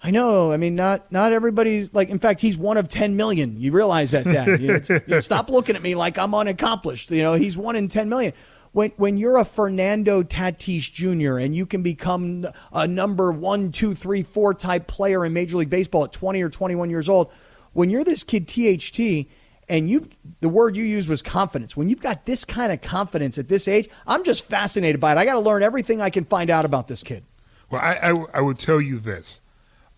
I 0.00 0.10
know. 0.12 0.52
I 0.52 0.56
mean, 0.56 0.76
not 0.76 1.10
not 1.10 1.32
everybody's 1.32 1.92
like. 1.92 2.08
In 2.08 2.18
fact, 2.18 2.40
he's 2.40 2.56
one 2.56 2.76
of 2.76 2.88
ten 2.88 3.16
million. 3.16 3.60
You 3.60 3.72
realize 3.72 4.12
that, 4.12 4.24
Dad? 4.24 4.60
You, 4.60 4.80
you 5.06 5.22
stop 5.22 5.50
looking 5.50 5.74
at 5.74 5.82
me 5.82 5.94
like 5.94 6.18
I'm 6.18 6.34
unaccomplished. 6.34 7.10
You 7.10 7.22
know, 7.22 7.34
he's 7.34 7.56
one 7.56 7.74
in 7.74 7.88
ten 7.88 8.08
million. 8.08 8.32
When 8.72 8.90
when 8.96 9.16
you're 9.16 9.38
a 9.38 9.44
Fernando 9.44 10.22
Tatis 10.22 10.92
Jr. 10.92 11.38
and 11.38 11.56
you 11.56 11.66
can 11.66 11.82
become 11.82 12.46
a 12.72 12.86
number 12.86 13.32
one, 13.32 13.72
two, 13.72 13.94
three, 13.94 14.22
four 14.22 14.54
type 14.54 14.86
player 14.86 15.24
in 15.24 15.32
Major 15.32 15.56
League 15.56 15.70
Baseball 15.70 16.04
at 16.04 16.12
20 16.12 16.42
or 16.42 16.48
21 16.48 16.90
years 16.90 17.08
old, 17.08 17.32
when 17.72 17.90
you're 17.90 18.04
this 18.04 18.22
kid 18.22 18.46
THT 18.46 19.26
and 19.68 19.90
you've 19.90 20.08
the 20.40 20.48
word 20.48 20.76
you 20.76 20.84
used 20.84 21.08
was 21.08 21.22
confidence. 21.22 21.76
When 21.76 21.88
you've 21.88 22.00
got 22.00 22.24
this 22.24 22.44
kind 22.44 22.72
of 22.72 22.80
confidence 22.80 23.38
at 23.38 23.48
this 23.48 23.66
age, 23.68 23.88
I'm 24.06 24.22
just 24.22 24.44
fascinated 24.46 25.00
by 25.00 25.12
it. 25.12 25.18
I 25.18 25.24
got 25.24 25.34
to 25.34 25.40
learn 25.40 25.62
everything 25.62 26.00
I 26.00 26.10
can 26.10 26.24
find 26.24 26.50
out 26.50 26.64
about 26.64 26.88
this 26.88 27.02
kid. 27.02 27.24
Well, 27.70 27.80
I, 27.82 28.10
I, 28.10 28.24
I 28.34 28.40
would 28.40 28.58
tell 28.58 28.80
you 28.80 28.98
this. 28.98 29.40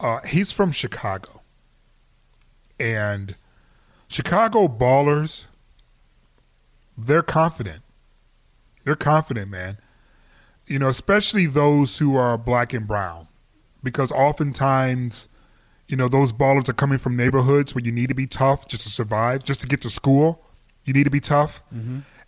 Uh, 0.00 0.20
he's 0.26 0.50
from 0.50 0.72
Chicago. 0.72 1.42
And 2.78 3.34
Chicago 4.08 4.66
ballers, 4.66 5.46
they're 6.96 7.22
confident. 7.22 7.82
They're 8.84 8.96
confident, 8.96 9.50
man. 9.50 9.76
You 10.66 10.78
know, 10.78 10.88
especially 10.88 11.46
those 11.46 11.98
who 11.98 12.16
are 12.16 12.38
black 12.38 12.72
and 12.72 12.86
brown. 12.86 13.28
Because 13.82 14.10
oftentimes, 14.12 15.28
you 15.86 15.96
know, 15.96 16.08
those 16.08 16.32
ballers 16.32 16.68
are 16.68 16.74
coming 16.74 16.98
from 16.98 17.16
neighborhoods 17.16 17.74
where 17.74 17.84
you 17.84 17.92
need 17.92 18.08
to 18.08 18.14
be 18.14 18.26
tough 18.26 18.68
just 18.68 18.84
to 18.84 18.90
survive, 18.90 19.44
just 19.44 19.60
to 19.60 19.66
get 19.66 19.82
to 19.82 19.90
school. 19.90 20.42
You 20.84 20.94
need 20.94 21.04
to 21.04 21.10
be 21.10 21.20
tough. 21.20 21.62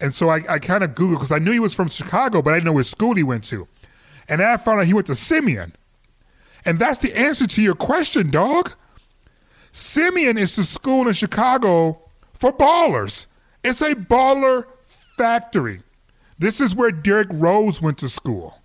And 0.01 0.13
so 0.13 0.29
I, 0.29 0.41
I 0.49 0.59
kind 0.59 0.85
of 0.85 0.91
Googled 0.91 1.15
because 1.15 1.33
I 1.33 1.39
knew 1.39 1.53
he 1.53 1.61
was 1.61 1.75
from 1.75 1.89
Chicago, 1.89 2.43
but 2.43 2.53
I 2.53 2.57
didn't 2.57 2.67
know 2.67 2.73
which 2.73 2.87
school 2.87 3.15
he 3.15 3.23
went 3.23 3.45
to. 3.45 3.67
And 4.29 4.41
then 4.41 4.49
I 4.49 4.57
found 4.57 4.81
out 4.81 4.87
he 4.87 4.95
went 4.95 5.07
to 5.09 5.15
Simeon. 5.15 5.75
And 6.65 6.79
that's 6.79 6.99
the 7.01 7.19
answer 7.19 7.47
to 7.47 7.63
your 7.63 7.75
question, 7.75 8.31
dog. 8.31 8.73
Simeon 9.73 10.39
is 10.39 10.57
the 10.57 10.65
school 10.65 11.09
in 11.09 11.15
Chicago 11.15 12.01
for 12.35 12.53
ballers. 12.53 13.27
It's 13.65 13.81
a 13.81 13.95
baller 13.95 14.67
factory. 14.85 15.81
This 16.39 16.61
is 16.61 16.75
where 16.75 16.91
Derrick 16.91 17.29
Rose 17.31 17.81
went 17.81 17.99
to 17.99 18.09
school. 18.09 18.61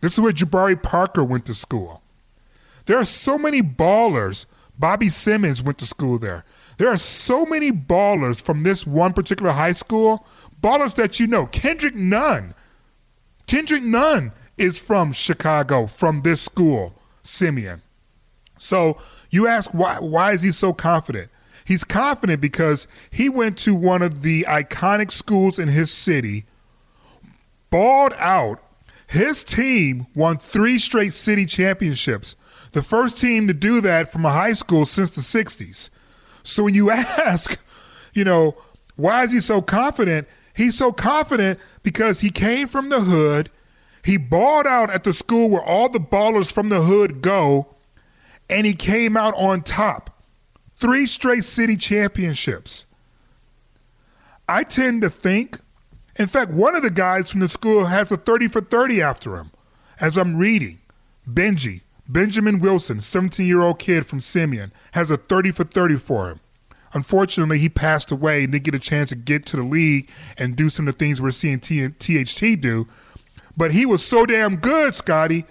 This 0.00 0.14
is 0.14 0.20
where 0.20 0.32
Jabari 0.32 0.80
Parker 0.80 1.24
went 1.24 1.46
to 1.46 1.54
school. 1.54 2.02
There 2.86 2.98
are 2.98 3.04
so 3.04 3.38
many 3.38 3.62
ballers. 3.62 4.46
Bobby 4.78 5.10
Simmons 5.10 5.62
went 5.62 5.78
to 5.78 5.86
school 5.86 6.18
there. 6.18 6.44
There 6.78 6.88
are 6.88 6.96
so 6.96 7.44
many 7.44 7.70
ballers 7.70 8.42
from 8.42 8.62
this 8.62 8.86
one 8.86 9.12
particular 9.12 9.52
high 9.52 9.74
school. 9.74 10.26
Ballers 10.60 10.94
that 10.96 11.20
you 11.20 11.26
know. 11.26 11.46
Kendrick 11.46 11.94
Nunn. 11.94 12.54
Kendrick 13.46 13.82
Nunn 13.82 14.32
is 14.56 14.78
from 14.78 15.12
Chicago, 15.12 15.86
from 15.86 16.22
this 16.22 16.40
school, 16.40 16.99
Simeon. 17.22 17.82
So 18.58 18.98
you 19.30 19.46
ask 19.46 19.70
why 19.72 19.96
why 19.96 20.32
is 20.32 20.42
he 20.42 20.52
so 20.52 20.72
confident? 20.72 21.30
He's 21.64 21.84
confident 21.84 22.40
because 22.40 22.86
he 23.10 23.28
went 23.28 23.56
to 23.58 23.74
one 23.74 24.02
of 24.02 24.22
the 24.22 24.42
iconic 24.48 25.12
schools 25.12 25.58
in 25.58 25.68
his 25.68 25.92
city, 25.92 26.44
balled 27.70 28.14
out. 28.18 28.62
His 29.06 29.42
team 29.42 30.06
won 30.14 30.38
three 30.38 30.78
straight 30.78 31.12
city 31.12 31.44
championships. 31.44 32.36
The 32.72 32.82
first 32.82 33.20
team 33.20 33.48
to 33.48 33.54
do 33.54 33.80
that 33.80 34.12
from 34.12 34.24
a 34.24 34.30
high 34.30 34.52
school 34.52 34.84
since 34.84 35.10
the 35.10 35.20
60s. 35.20 35.90
So 36.42 36.64
when 36.64 36.74
you 36.74 36.90
ask, 36.90 37.62
you 38.14 38.24
know, 38.24 38.56
why 38.96 39.24
is 39.24 39.32
he 39.32 39.40
so 39.40 39.62
confident? 39.62 40.28
He's 40.54 40.76
so 40.76 40.92
confident 40.92 41.58
because 41.82 42.20
he 42.20 42.30
came 42.30 42.68
from 42.68 42.88
the 42.88 43.00
hood. 43.00 43.50
He 44.04 44.16
balled 44.16 44.66
out 44.66 44.90
at 44.90 45.04
the 45.04 45.12
school 45.12 45.50
where 45.50 45.62
all 45.62 45.88
the 45.88 45.98
ballers 46.00 46.52
from 46.52 46.68
the 46.68 46.82
hood 46.82 47.22
go, 47.22 47.74
and 48.48 48.66
he 48.66 48.74
came 48.74 49.16
out 49.16 49.34
on 49.36 49.62
top. 49.62 50.22
Three 50.74 51.06
straight 51.06 51.44
city 51.44 51.76
championships. 51.76 52.86
I 54.48 54.64
tend 54.64 55.02
to 55.02 55.10
think, 55.10 55.58
in 56.16 56.26
fact, 56.26 56.50
one 56.50 56.74
of 56.74 56.82
the 56.82 56.90
guys 56.90 57.30
from 57.30 57.40
the 57.40 57.48
school 57.48 57.84
has 57.84 58.10
a 58.10 58.16
30 58.16 58.48
for 58.48 58.60
30 58.60 59.00
after 59.00 59.36
him. 59.36 59.52
As 60.00 60.16
I'm 60.16 60.36
reading, 60.36 60.78
Benji, 61.28 61.82
Benjamin 62.08 62.58
Wilson, 62.58 63.00
17 63.00 63.46
year 63.46 63.60
old 63.60 63.78
kid 63.78 64.06
from 64.06 64.20
Simeon, 64.20 64.72
has 64.94 65.10
a 65.10 65.16
30 65.16 65.50
for 65.52 65.64
30 65.64 65.96
for 65.96 66.30
him. 66.30 66.40
Unfortunately, 66.92 67.58
he 67.58 67.68
passed 67.68 68.10
away 68.10 68.42
and 68.42 68.52
didn't 68.52 68.64
get 68.64 68.74
a 68.74 68.80
chance 68.80 69.10
to 69.10 69.16
get 69.16 69.46
to 69.46 69.56
the 69.56 69.62
league 69.62 70.10
and 70.36 70.56
do 70.56 70.68
some 70.68 70.88
of 70.88 70.94
the 70.94 70.98
things 70.98 71.22
we're 71.22 71.30
seeing 71.30 71.60
THT 71.60 72.60
do. 72.60 72.88
But 73.56 73.72
he 73.72 73.86
was 73.86 74.04
so 74.04 74.26
damn 74.26 74.56
good, 74.56 74.94
Scotty, 74.94 75.44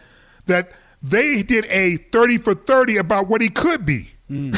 that 0.45 0.71
they 1.01 1.43
did 1.43 1.65
a 1.65 1.97
30 1.97 2.37
for 2.37 2.53
30 2.53 2.97
about 2.97 3.27
what 3.27 3.41
he 3.41 3.49
could 3.49 3.85
be. 3.85 4.09
Mm. 4.29 4.57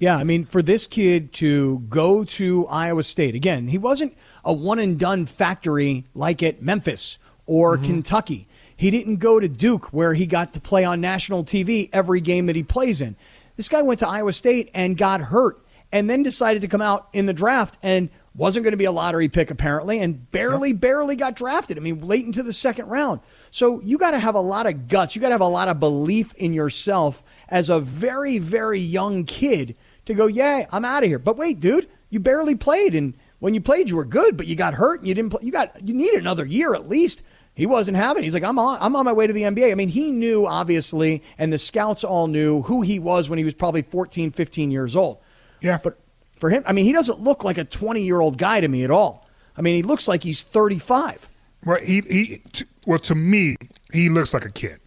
Yeah, 0.00 0.16
I 0.16 0.22
mean, 0.22 0.44
for 0.44 0.62
this 0.62 0.86
kid 0.86 1.32
to 1.34 1.80
go 1.88 2.22
to 2.22 2.66
Iowa 2.68 3.02
State, 3.02 3.34
again, 3.34 3.68
he 3.68 3.78
wasn't 3.78 4.16
a 4.44 4.52
one 4.52 4.78
and 4.78 4.98
done 4.98 5.26
factory 5.26 6.04
like 6.14 6.40
at 6.42 6.62
Memphis 6.62 7.18
or 7.46 7.76
mm-hmm. 7.76 7.86
Kentucky. 7.86 8.46
He 8.76 8.92
didn't 8.92 9.16
go 9.16 9.40
to 9.40 9.48
Duke 9.48 9.86
where 9.86 10.14
he 10.14 10.24
got 10.24 10.52
to 10.52 10.60
play 10.60 10.84
on 10.84 11.00
national 11.00 11.42
TV 11.42 11.88
every 11.92 12.20
game 12.20 12.46
that 12.46 12.54
he 12.54 12.62
plays 12.62 13.00
in. 13.00 13.16
This 13.56 13.68
guy 13.68 13.82
went 13.82 13.98
to 13.98 14.08
Iowa 14.08 14.32
State 14.32 14.70
and 14.72 14.96
got 14.96 15.20
hurt 15.20 15.58
and 15.90 16.08
then 16.08 16.22
decided 16.22 16.62
to 16.62 16.68
come 16.68 16.82
out 16.82 17.08
in 17.12 17.26
the 17.26 17.32
draft 17.32 17.76
and 17.82 18.08
wasn't 18.38 18.62
going 18.62 18.72
to 18.72 18.78
be 18.78 18.84
a 18.84 18.92
lottery 18.92 19.28
pick 19.28 19.50
apparently 19.50 19.98
and 19.98 20.30
barely 20.30 20.72
barely 20.72 21.16
got 21.16 21.34
drafted. 21.34 21.76
I 21.76 21.80
mean, 21.80 22.00
late 22.00 22.24
into 22.24 22.42
the 22.42 22.52
second 22.52 22.86
round. 22.86 23.20
So 23.50 23.80
you 23.80 23.98
got 23.98 24.12
to 24.12 24.18
have 24.18 24.36
a 24.36 24.40
lot 24.40 24.66
of 24.66 24.88
guts. 24.88 25.14
You 25.14 25.20
got 25.20 25.28
to 25.28 25.34
have 25.34 25.40
a 25.40 25.46
lot 25.46 25.68
of 25.68 25.80
belief 25.80 26.32
in 26.34 26.52
yourself 26.52 27.22
as 27.48 27.68
a 27.68 27.80
very 27.80 28.38
very 28.38 28.80
young 28.80 29.24
kid 29.24 29.76
to 30.06 30.14
go, 30.14 30.26
"Yeah, 30.26 30.66
I'm 30.70 30.84
out 30.84 31.02
of 31.02 31.08
here." 31.08 31.18
But 31.18 31.36
wait, 31.36 31.60
dude, 31.60 31.88
you 32.08 32.20
barely 32.20 32.54
played 32.54 32.94
and 32.94 33.14
when 33.40 33.54
you 33.54 33.60
played 33.60 33.90
you 33.90 33.96
were 33.96 34.04
good, 34.04 34.36
but 34.36 34.46
you 34.46 34.56
got 34.56 34.74
hurt 34.74 35.00
and 35.00 35.08
you 35.08 35.14
didn't 35.14 35.30
play. 35.30 35.40
You 35.42 35.52
got 35.52 35.86
you 35.86 35.92
need 35.92 36.14
another 36.14 36.44
year 36.44 36.74
at 36.74 36.88
least. 36.88 37.22
He 37.54 37.66
wasn't 37.66 37.96
having. 37.96 38.22
It. 38.22 38.26
He's 38.26 38.34
like, 38.34 38.44
I'm 38.44 38.58
on. 38.58 38.78
I'm 38.80 38.94
on 38.94 39.04
my 39.04 39.12
way 39.12 39.26
to 39.26 39.32
the 39.32 39.42
NBA. 39.42 39.72
I 39.72 39.74
mean, 39.74 39.88
he 39.88 40.12
knew 40.12 40.46
obviously, 40.46 41.24
and 41.38 41.52
the 41.52 41.58
scouts 41.58 42.04
all 42.04 42.28
knew 42.28 42.62
who 42.62 42.82
he 42.82 43.00
was 43.00 43.28
when 43.28 43.36
he 43.36 43.44
was 43.44 43.54
probably 43.54 43.82
14, 43.82 44.30
15 44.30 44.70
years 44.70 44.94
old. 44.94 45.18
Yeah. 45.60 45.78
But 45.82 45.98
for 46.38 46.50
him, 46.50 46.62
I 46.66 46.72
mean, 46.72 46.84
he 46.84 46.92
doesn't 46.92 47.20
look 47.20 47.44
like 47.44 47.58
a 47.58 47.64
20 47.64 48.02
year 48.02 48.20
old 48.20 48.38
guy 48.38 48.60
to 48.60 48.68
me 48.68 48.84
at 48.84 48.90
all. 48.90 49.26
I 49.56 49.60
mean, 49.62 49.74
he 49.74 49.82
looks 49.82 50.06
like 50.08 50.22
he's 50.22 50.42
35. 50.42 51.28
Well, 51.64 51.78
he 51.84 52.02
he. 52.08 52.42
T- 52.52 52.64
well, 52.86 53.00
to 53.00 53.14
me, 53.14 53.56
he 53.92 54.08
looks 54.08 54.32
like 54.32 54.44
a 54.44 54.50
kid, 54.52 54.78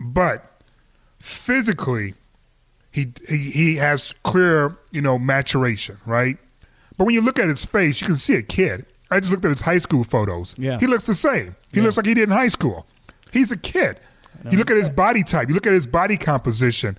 but 0.00 0.60
physically, 1.20 2.14
he 2.92 3.12
he 3.28 3.36
he 3.50 3.76
has 3.76 4.14
clear, 4.24 4.76
you 4.90 5.00
know, 5.00 5.18
maturation, 5.18 5.96
right? 6.06 6.36
But 6.96 7.04
when 7.04 7.14
you 7.14 7.20
look 7.20 7.38
at 7.38 7.48
his 7.48 7.64
face, 7.64 8.00
you 8.00 8.06
can 8.06 8.16
see 8.16 8.34
a 8.34 8.42
kid. 8.42 8.84
I 9.10 9.20
just 9.20 9.30
looked 9.30 9.44
at 9.44 9.50
his 9.50 9.60
high 9.60 9.78
school 9.78 10.04
photos. 10.04 10.54
Yeah. 10.58 10.78
He 10.80 10.86
looks 10.86 11.06
the 11.06 11.14
same. 11.14 11.54
He 11.72 11.78
Yeah. 11.78 11.84
looks 11.84 11.96
like 11.96 12.06
he 12.06 12.14
did 12.14 12.24
in 12.24 12.30
high 12.30 12.48
school. 12.48 12.86
He's 13.32 13.52
a 13.52 13.56
kid. 13.56 14.00
You 14.50 14.58
look 14.58 14.70
at 14.70 14.76
his 14.76 14.90
body 14.90 15.22
type. 15.24 15.48
You 15.48 15.54
look 15.54 15.66
at 15.66 15.72
his 15.72 15.86
body 15.86 16.16
composition. 16.16 16.96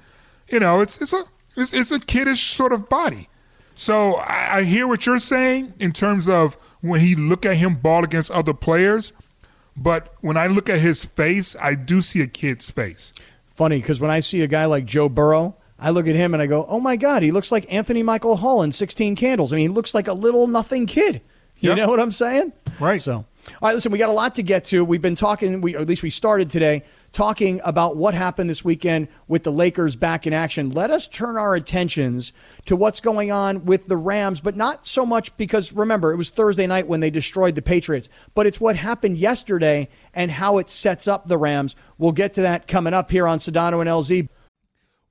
You 0.49 0.59
know, 0.59 0.81
it's 0.81 1.01
it's 1.01 1.13
a 1.13 1.23
it's, 1.55 1.73
it's 1.73 1.91
a 1.91 1.99
kiddish 1.99 2.41
sort 2.53 2.73
of 2.73 2.87
body. 2.89 3.27
So 3.79 4.15
I, 4.15 4.57
I 4.57 4.63
hear 4.63 4.87
what 4.89 5.05
you're 5.05 5.19
saying 5.19 5.73
in 5.79 5.93
terms 5.93 6.27
of 6.27 6.55
when 6.81 6.99
he 6.99 7.15
look 7.15 7.45
at 7.45 7.55
him 7.55 7.75
ball 7.75 8.03
against 8.03 8.29
other 8.29 8.53
players, 8.53 9.13
but 9.77 10.13
when 10.19 10.35
I 10.35 10.47
look 10.47 10.67
at 10.69 10.79
his 10.79 11.05
face, 11.05 11.55
I 11.61 11.75
do 11.75 12.01
see 12.01 12.19
a 12.19 12.27
kid's 12.27 12.69
face. 12.69 13.13
Funny 13.55 13.77
because 13.79 14.01
when 14.01 14.11
I 14.11 14.19
see 14.19 14.41
a 14.41 14.47
guy 14.47 14.65
like 14.65 14.83
Joe 14.85 15.07
Burrow, 15.07 15.55
I 15.79 15.91
look 15.91 16.07
at 16.07 16.15
him 16.15 16.33
and 16.33 16.43
I 16.43 16.45
go, 16.45 16.65
"Oh 16.67 16.81
my 16.81 16.97
God, 16.97 17.23
he 17.23 17.31
looks 17.31 17.53
like 17.53 17.71
Anthony 17.73 18.03
Michael 18.03 18.35
Hall 18.35 18.63
in 18.63 18.73
16 18.73 19.15
Candles." 19.15 19.53
I 19.53 19.55
mean, 19.55 19.69
he 19.69 19.73
looks 19.73 19.93
like 19.93 20.09
a 20.09 20.13
little 20.13 20.47
nothing 20.47 20.85
kid. 20.85 21.21
You 21.59 21.69
Yep. 21.69 21.77
know 21.77 21.87
what 21.89 22.01
I'm 22.01 22.11
saying? 22.11 22.51
Right. 22.81 23.01
So, 23.01 23.23
all 23.61 23.69
right, 23.69 23.73
listen, 23.73 23.91
we 23.91 23.97
got 23.97 24.09
a 24.09 24.13
lot 24.13 24.35
to 24.35 24.43
get 24.43 24.65
to. 24.65 24.83
We've 24.83 25.01
been 25.01 25.15
talking, 25.15 25.61
we 25.61 25.75
or 25.75 25.79
at 25.79 25.87
least 25.87 26.03
we 26.03 26.09
started 26.09 26.49
today 26.49 26.83
talking 27.11 27.59
about 27.63 27.97
what 27.97 28.13
happened 28.13 28.49
this 28.49 28.63
weekend 28.63 29.07
with 29.27 29.43
the 29.43 29.51
Lakers 29.51 29.95
back 29.95 30.27
in 30.27 30.33
action. 30.33 30.69
Let 30.69 30.91
us 30.91 31.07
turn 31.07 31.37
our 31.37 31.55
attentions 31.55 32.31
to 32.65 32.75
what's 32.75 33.01
going 33.01 33.31
on 33.31 33.65
with 33.65 33.87
the 33.87 33.97
Rams, 33.97 34.41
but 34.41 34.55
not 34.55 34.85
so 34.85 35.05
much 35.05 35.35
because 35.37 35.73
remember, 35.73 36.11
it 36.11 36.17
was 36.17 36.29
Thursday 36.29 36.67
night 36.67 36.87
when 36.87 36.99
they 36.99 37.09
destroyed 37.09 37.55
the 37.55 37.61
Patriots, 37.61 38.09
but 38.35 38.45
it's 38.45 38.61
what 38.61 38.75
happened 38.75 39.17
yesterday 39.17 39.89
and 40.13 40.31
how 40.31 40.57
it 40.57 40.69
sets 40.69 41.07
up 41.07 41.27
the 41.27 41.37
Rams. 41.37 41.75
We'll 41.97 42.11
get 42.11 42.33
to 42.35 42.41
that 42.43 42.67
coming 42.67 42.93
up 42.93 43.11
here 43.11 43.27
on 43.27 43.39
Sedano 43.39 43.79
and 43.81 43.89
LZ. 43.89 44.29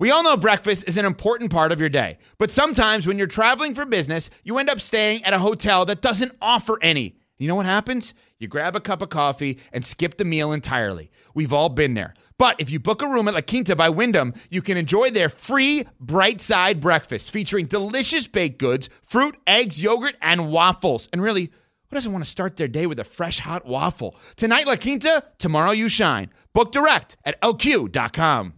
We 0.00 0.12
all 0.12 0.22
know 0.22 0.36
breakfast 0.36 0.86
is 0.86 0.96
an 0.96 1.04
important 1.04 1.50
part 1.50 1.72
of 1.72 1.80
your 1.80 1.88
day, 1.88 2.18
but 2.38 2.52
sometimes 2.52 3.04
when 3.04 3.18
you're 3.18 3.26
traveling 3.26 3.74
for 3.74 3.84
business, 3.84 4.30
you 4.44 4.58
end 4.58 4.70
up 4.70 4.80
staying 4.80 5.24
at 5.24 5.34
a 5.34 5.40
hotel 5.40 5.84
that 5.86 6.00
doesn't 6.00 6.32
offer 6.40 6.78
any. 6.80 7.16
You 7.36 7.48
know 7.48 7.56
what 7.56 7.66
happens? 7.66 8.14
You 8.38 8.46
grab 8.46 8.76
a 8.76 8.80
cup 8.80 9.02
of 9.02 9.08
coffee 9.08 9.58
and 9.72 9.84
skip 9.84 10.16
the 10.16 10.24
meal 10.24 10.52
entirely. 10.52 11.10
We've 11.34 11.52
all 11.52 11.68
been 11.68 11.94
there. 11.94 12.14
But 12.38 12.60
if 12.60 12.70
you 12.70 12.78
book 12.78 13.02
a 13.02 13.08
room 13.08 13.26
at 13.26 13.34
La 13.34 13.40
Quinta 13.40 13.74
by 13.74 13.88
Wyndham, 13.88 14.32
you 14.48 14.62
can 14.62 14.76
enjoy 14.76 15.10
their 15.10 15.28
free 15.28 15.84
bright 15.98 16.40
side 16.40 16.80
breakfast 16.80 17.32
featuring 17.32 17.66
delicious 17.66 18.28
baked 18.28 18.58
goods, 18.58 18.88
fruit, 19.02 19.36
eggs, 19.44 19.82
yogurt, 19.82 20.14
and 20.22 20.52
waffles. 20.52 21.08
And 21.12 21.20
really, 21.20 21.50
who 21.90 21.94
doesn't 21.94 22.12
want 22.12 22.24
to 22.24 22.30
start 22.30 22.56
their 22.56 22.68
day 22.68 22.86
with 22.86 23.00
a 23.00 23.04
fresh 23.04 23.40
hot 23.40 23.66
waffle? 23.66 24.14
Tonight, 24.36 24.68
La 24.68 24.76
Quinta, 24.76 25.24
tomorrow, 25.38 25.72
you 25.72 25.88
shine. 25.88 26.30
Book 26.52 26.70
direct 26.70 27.16
at 27.24 27.40
lq.com. 27.40 28.52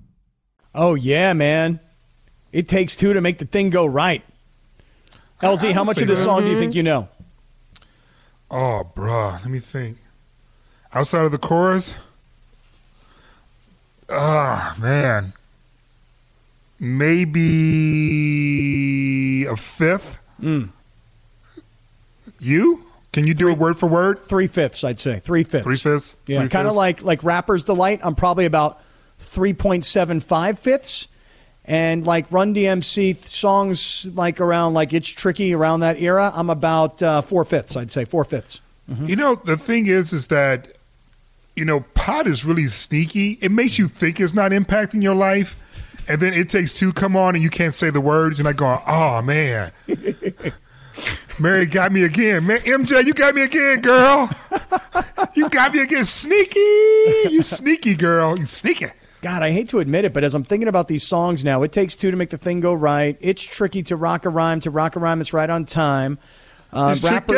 Oh 0.74 0.94
yeah, 0.94 1.32
man. 1.32 1.80
It 2.52 2.68
takes 2.68 2.96
two 2.96 3.14
to 3.14 3.20
make 3.22 3.38
the 3.38 3.46
thing 3.46 3.70
go 3.70 3.86
right. 3.86 4.22
LZ, 5.40 5.72
how 5.72 5.84
much 5.84 6.02
of 6.02 6.08
this 6.08 6.22
song 6.22 6.40
do 6.40 6.46
you 6.48 6.52
mm-hmm. 6.52 6.60
think 6.60 6.74
you 6.74 6.82
know? 6.82 7.08
Oh, 8.50 8.90
bruh, 8.96 9.34
let 9.40 9.46
me 9.46 9.60
think. 9.60 9.98
Outside 10.92 11.24
of 11.24 11.30
the 11.30 11.38
chorus, 11.38 11.96
ah, 14.08 14.74
man, 14.80 15.32
maybe 16.80 17.36
a 19.46 19.56
fifth. 19.56 20.20
You? 22.40 22.86
Can 23.12 23.26
you 23.26 23.34
do 23.34 23.48
it 23.50 23.58
word 23.58 23.76
for 23.76 23.86
word? 23.86 24.24
Three 24.24 24.46
fifths, 24.46 24.82
I'd 24.84 24.98
say. 24.98 25.20
Three 25.20 25.44
fifths. 25.44 25.64
Three 25.64 25.76
fifths? 25.76 26.16
Yeah, 26.26 26.46
kind 26.48 26.66
of 26.68 26.74
like 26.74 27.02
like 27.02 27.22
Rapper's 27.22 27.64
Delight. 27.64 28.00
I'm 28.02 28.14
probably 28.14 28.46
about 28.46 28.80
three 29.18 29.52
point 29.52 29.84
seven 29.84 30.20
five 30.20 30.58
fifths, 30.58 31.08
and 31.70 32.04
like 32.04 32.30
Run 32.32 32.52
DMC 32.52 33.24
songs 33.28 34.10
like 34.16 34.40
around 34.40 34.74
like 34.74 34.92
It's 34.92 35.08
Tricky 35.08 35.54
around 35.54 35.80
that 35.80 36.00
era. 36.00 36.32
I'm 36.34 36.50
about 36.50 37.00
uh, 37.00 37.22
four 37.22 37.44
fifths. 37.44 37.76
I'd 37.76 37.92
say 37.92 38.04
four 38.04 38.24
fifths. 38.24 38.60
You 39.04 39.14
know, 39.14 39.36
the 39.36 39.56
thing 39.56 39.86
is, 39.86 40.12
is 40.12 40.26
that, 40.26 40.72
you 41.54 41.64
know, 41.64 41.84
pot 41.94 42.26
is 42.26 42.44
really 42.44 42.66
sneaky. 42.66 43.38
It 43.40 43.52
makes 43.52 43.78
you 43.78 43.86
think 43.86 44.18
it's 44.18 44.34
not 44.34 44.50
impacting 44.50 45.00
your 45.00 45.14
life. 45.14 45.56
And 46.08 46.20
then 46.20 46.34
it 46.34 46.48
takes 46.48 46.74
two 46.74 46.92
come 46.92 47.14
on 47.14 47.36
and 47.36 47.44
you 47.44 47.50
can't 47.50 47.72
say 47.72 47.88
the 47.90 48.00
words. 48.00 48.40
And 48.40 48.48
I 48.48 48.52
go, 48.52 48.78
oh, 48.88 49.22
man. 49.22 49.70
Mary 51.38 51.66
got 51.66 51.92
me 51.92 52.02
again. 52.02 52.48
Man, 52.48 52.58
MJ, 52.58 53.04
you 53.04 53.14
got 53.14 53.32
me 53.32 53.42
again, 53.42 53.80
girl. 53.80 54.28
You 55.34 55.48
got 55.48 55.72
me 55.72 55.82
again. 55.82 56.04
Sneaky. 56.04 56.58
You 57.30 57.44
sneaky, 57.44 57.94
girl. 57.94 58.36
You 58.36 58.46
sneaky. 58.46 58.86
God, 59.22 59.42
I 59.42 59.50
hate 59.50 59.68
to 59.70 59.80
admit 59.80 60.04
it, 60.06 60.14
but 60.14 60.24
as 60.24 60.34
I'm 60.34 60.44
thinking 60.44 60.68
about 60.68 60.88
these 60.88 61.06
songs 61.06 61.44
now, 61.44 61.62
it 61.62 61.72
takes 61.72 61.94
two 61.94 62.10
to 62.10 62.16
make 62.16 62.30
the 62.30 62.38
thing 62.38 62.60
go 62.60 62.72
right. 62.72 63.18
It's 63.20 63.42
tricky 63.42 63.82
to 63.84 63.96
rock 63.96 64.24
a 64.24 64.30
rhyme 64.30 64.60
to 64.60 64.70
rock 64.70 64.96
a 64.96 65.00
rhyme. 65.00 65.20
It's 65.20 65.32
right 65.34 65.50
on 65.50 65.66
time. 65.66 66.18
Uh, 66.72 66.94
it's 66.96 67.02
rapper, 67.02 67.34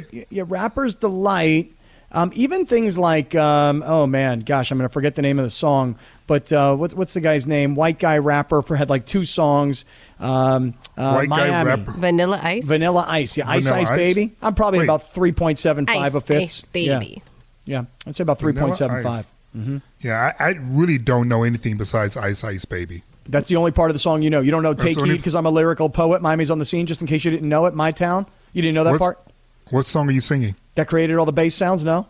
tricky. 0.00 0.26
Yeah, 0.30 0.44
rapper's 0.46 0.94
delight. 0.94 1.72
Um, 2.10 2.30
even 2.34 2.64
things 2.64 2.96
like, 2.96 3.34
um, 3.34 3.82
oh 3.84 4.06
man, 4.06 4.40
gosh, 4.40 4.70
I'm 4.70 4.78
going 4.78 4.88
to 4.88 4.92
forget 4.92 5.16
the 5.16 5.22
name 5.22 5.38
of 5.38 5.44
the 5.44 5.50
song, 5.50 5.98
but 6.28 6.52
uh, 6.52 6.74
what, 6.76 6.94
what's 6.94 7.14
the 7.14 7.20
guy's 7.20 7.46
name? 7.46 7.74
White 7.74 7.98
guy 7.98 8.18
rapper 8.18 8.62
for 8.62 8.76
had 8.76 8.88
like 8.88 9.04
two 9.04 9.24
songs. 9.24 9.84
Um, 10.20 10.74
uh, 10.96 11.14
White 11.14 11.28
Miami. 11.28 11.50
guy 11.50 11.62
rapper. 11.64 11.90
Vanilla 11.92 12.40
Ice. 12.42 12.64
Vanilla 12.64 13.04
Ice. 13.08 13.36
Yeah, 13.36 13.46
Vanilla 13.46 13.76
Ice 13.78 13.90
Ice 13.90 13.96
Baby. 13.96 14.32
I'm 14.40 14.54
probably 14.54 14.80
Wait. 14.80 14.84
about 14.84 15.02
3.75 15.02 16.14
of 16.14 16.24
fifths. 16.24 16.42
Ice 16.42 16.60
Baby. 16.62 17.22
Yeah. 17.66 17.80
yeah, 17.80 17.84
I'd 18.06 18.14
say 18.14 18.22
about 18.22 18.38
3.75. 18.38 19.26
Mm-hmm. 19.56 19.78
Yeah, 20.00 20.32
I, 20.38 20.44
I, 20.44 20.50
really 20.60 20.98
don't 20.98 21.28
know 21.28 21.44
anything 21.44 21.76
besides 21.76 22.16
Ice 22.16 22.42
Ice 22.42 22.64
Baby. 22.64 23.04
That's 23.28 23.48
the 23.48 23.56
only 23.56 23.70
part 23.70 23.90
of 23.90 23.94
the 23.94 24.00
song 24.00 24.20
you 24.22 24.28
know. 24.28 24.40
You 24.40 24.50
don't 24.50 24.62
know 24.64 24.74
Take 24.74 24.98
Heed 24.98 25.16
because 25.16 25.36
I'm 25.36 25.46
a 25.46 25.50
lyrical 25.50 25.88
poet. 25.88 26.20
Miami's 26.20 26.50
on 26.50 26.58
the 26.58 26.64
scene, 26.64 26.86
just 26.86 27.00
in 27.00 27.06
case 27.06 27.24
you 27.24 27.30
didn't 27.30 27.48
know 27.48 27.66
it. 27.66 27.74
My 27.74 27.92
Town. 27.92 28.26
You 28.52 28.62
didn't 28.62 28.74
know 28.74 28.84
that 28.84 28.90
What's, 28.90 29.00
part? 29.00 29.26
What 29.70 29.86
song 29.86 30.08
are 30.08 30.12
you 30.12 30.20
singing? 30.20 30.56
That 30.74 30.88
created 30.88 31.16
all 31.16 31.24
the 31.24 31.32
bass 31.32 31.54
sounds? 31.54 31.84
No? 31.84 32.08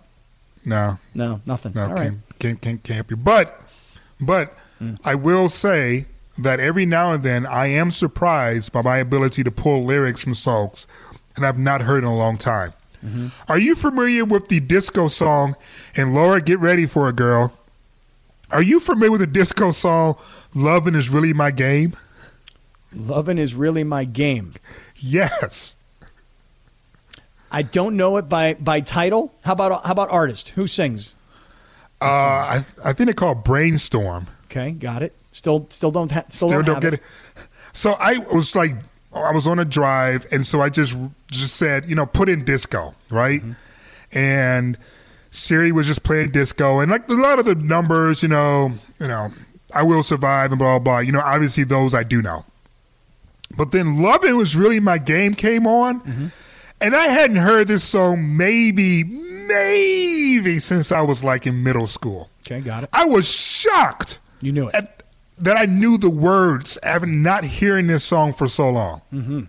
No. 0.64 0.98
No, 1.14 1.40
nothing. 1.46 1.72
No, 1.74 1.82
all 1.82 1.88
can't, 1.88 1.98
right. 1.98 2.38
can't, 2.38 2.60
can't, 2.60 2.82
can't 2.82 3.10
you. 3.10 3.16
But, 3.16 3.60
but 4.20 4.56
mm. 4.80 4.98
I 5.04 5.14
will 5.14 5.48
say 5.48 6.06
that 6.38 6.60
every 6.60 6.86
now 6.86 7.12
and 7.12 7.22
then 7.22 7.46
I 7.46 7.66
am 7.66 7.90
surprised 7.90 8.72
by 8.72 8.82
my 8.82 8.96
ability 8.98 9.44
to 9.44 9.50
pull 9.50 9.84
lyrics 9.84 10.24
from 10.24 10.34
songs 10.34 10.86
and 11.36 11.44
I've 11.44 11.58
not 11.58 11.82
heard 11.82 12.02
in 12.02 12.08
a 12.08 12.16
long 12.16 12.36
time. 12.36 12.72
Are 13.48 13.58
you 13.58 13.74
familiar 13.74 14.24
with 14.24 14.48
the 14.48 14.60
disco 14.60 15.08
song, 15.08 15.56
and 15.96 16.14
Laura, 16.14 16.40
get 16.40 16.58
ready 16.58 16.86
for 16.86 17.08
a 17.08 17.12
girl? 17.12 17.52
Are 18.50 18.62
you 18.62 18.80
familiar 18.80 19.10
with 19.10 19.20
the 19.20 19.26
disco 19.26 19.72
song, 19.72 20.16
Loving 20.54 20.94
is 20.94 21.10
Really 21.10 21.32
My 21.32 21.50
Game? 21.50 21.94
Loving 22.94 23.38
is 23.38 23.54
really 23.54 23.84
my 23.84 24.04
game. 24.04 24.52
Yes. 24.96 25.76
I 27.50 27.62
don't 27.62 27.96
know 27.96 28.16
it 28.16 28.28
by 28.28 28.54
by 28.54 28.80
title. 28.80 29.32
How 29.44 29.52
about 29.52 29.84
how 29.84 29.92
about 29.92 30.10
artist? 30.10 30.50
Who 30.50 30.66
sings? 30.66 31.16
Uh, 32.00 32.04
I, 32.04 32.64
I 32.84 32.92
think 32.92 33.08
they 33.08 33.12
call 33.14 33.34
Brainstorm. 33.34 34.26
Okay, 34.44 34.72
got 34.72 35.02
it. 35.02 35.14
Still 35.32 35.66
still 35.70 35.90
don't 35.90 36.10
ha- 36.12 36.24
still, 36.28 36.48
still 36.48 36.62
don't, 36.62 36.64
don't 36.64 36.80
get 36.80 36.94
it. 36.94 37.02
So 37.72 37.96
I 37.98 38.18
was 38.32 38.54
like, 38.54 38.76
I 39.20 39.32
was 39.32 39.46
on 39.46 39.58
a 39.58 39.64
drive, 39.64 40.26
and 40.32 40.46
so 40.46 40.60
I 40.60 40.68
just 40.70 40.98
just 41.30 41.56
said, 41.56 41.86
you 41.88 41.94
know, 41.94 42.06
put 42.06 42.28
in 42.28 42.44
disco, 42.44 42.94
right? 43.10 43.40
Mm-hmm. 43.40 44.18
And 44.18 44.78
Siri 45.30 45.72
was 45.72 45.86
just 45.86 46.02
playing 46.02 46.30
disco, 46.30 46.80
and 46.80 46.90
like 46.90 47.08
a 47.08 47.14
lot 47.14 47.38
of 47.38 47.44
the 47.44 47.54
numbers, 47.54 48.22
you 48.22 48.28
know, 48.28 48.72
you 49.00 49.08
know, 49.08 49.28
I 49.72 49.82
will 49.82 50.02
survive 50.02 50.52
and 50.52 50.58
blah 50.58 50.78
blah. 50.78 50.96
blah. 50.96 50.98
You 51.00 51.12
know, 51.12 51.20
obviously 51.20 51.64
those 51.64 51.94
I 51.94 52.02
do 52.02 52.22
know. 52.22 52.44
But 53.56 53.72
then 53.72 54.02
"Loving" 54.02 54.36
was 54.36 54.56
really 54.56 54.80
my 54.80 54.98
game 54.98 55.34
came 55.34 55.66
on, 55.66 56.00
mm-hmm. 56.00 56.26
and 56.80 56.96
I 56.96 57.06
hadn't 57.06 57.36
heard 57.36 57.68
this 57.68 57.84
song 57.84 58.36
maybe 58.36 59.04
maybe 59.04 60.58
since 60.58 60.90
I 60.90 61.02
was 61.02 61.22
like 61.22 61.46
in 61.46 61.62
middle 61.62 61.86
school. 61.86 62.30
Okay, 62.42 62.60
got 62.60 62.84
it. 62.84 62.90
I 62.92 63.04
was 63.04 63.30
shocked 63.30 64.18
You 64.40 64.52
knew 64.52 64.68
it. 64.68 64.74
at, 64.74 65.02
that 65.38 65.56
I 65.56 65.66
knew 65.66 65.98
the 65.98 66.10
words 66.10 66.78
after 66.82 67.06
not 67.06 67.44
hearing 67.44 67.86
this 67.86 68.04
song 68.04 68.32
for 68.32 68.46
so 68.46 68.70
long. 68.70 69.02
Mm-hmm. 69.12 69.40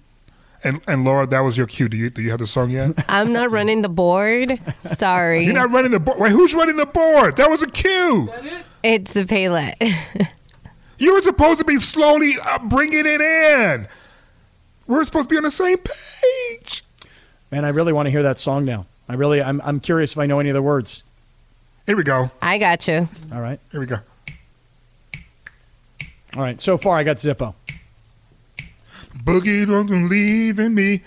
And 0.64 0.82
and 0.88 1.06
Laura, 1.06 1.28
that 1.28 1.42
was 1.42 1.58
your 1.58 1.68
cue. 1.68 1.88
Do 1.88 1.98
you 1.98 2.10
do 2.10 2.22
you 2.22 2.32
have 2.32 2.40
the 2.40 2.48
song 2.48 2.72
yet? 2.72 2.94
I'm 3.10 3.32
not 3.32 3.52
running 3.52 3.82
the 3.82 3.90
board. 3.90 4.60
Sorry. 4.82 5.44
You're 5.44 5.54
not 5.54 5.72
running 5.72 5.92
the 5.92 6.00
board. 6.00 6.20
Wait, 6.20 6.32
who's 6.32 6.56
running 6.56 6.78
the 6.78 6.88
board? 6.88 7.38
That 7.38 7.50
was 7.50 7.62
a 7.62 7.70
cue. 7.70 8.30
It? 8.34 8.66
it's 8.84 9.14
the 9.14 9.26
Paylette. 9.26 9.94
You 10.98 11.14
were 11.14 11.22
supposed 11.22 11.60
to 11.60 11.66
be 11.66 11.78
slowly 11.78 12.36
uh, 12.42 12.60
bringing 12.60 13.04
it 13.06 13.20
in. 13.20 13.88
We're 14.88 15.04
supposed 15.04 15.28
to 15.30 15.34
be 15.34 15.38
on 15.38 15.44
the 15.44 15.52
same 15.52 15.78
page. 15.78 16.84
Man, 17.52 17.66
I 17.66 17.70
really 17.70 17.92
want 17.92 18.06
to 18.06 18.12
hear 18.12 18.24
that 18.24 18.40
song 18.40 18.66
now. 18.66 18.86
I 19.10 19.16
really 19.16 19.42
I'm 19.42 19.62
I'm 19.62 19.80
curious 19.80 20.14
if 20.14 20.18
I 20.18 20.26
know 20.26 20.40
any 20.40 20.50
of 20.50 20.54
the 20.54 20.62
words. 20.62 21.04
Here 21.86 21.98
we 21.98 22.04
go. 22.04 22.32
I 22.42 22.58
got 22.58 22.88
you. 22.88 23.08
All 23.34 23.42
right. 23.42 23.60
Here 23.72 23.80
we 23.80 23.86
go. 23.86 23.98
All 26.36 26.42
right. 26.42 26.60
So 26.60 26.78
far, 26.78 26.98
I 26.98 27.04
got 27.04 27.18
Zippo. 27.18 27.54
Boogie 29.24 29.66
don't 29.66 30.10
leaving 30.10 30.76
me. 30.76 31.02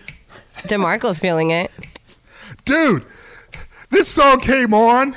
DeMarco's 0.62 1.19
feeling 1.19 1.51
it. 1.51 1.71
Dude, 2.64 3.05
this 3.91 4.09
song 4.09 4.41
came 4.41 4.73
on 4.73 5.14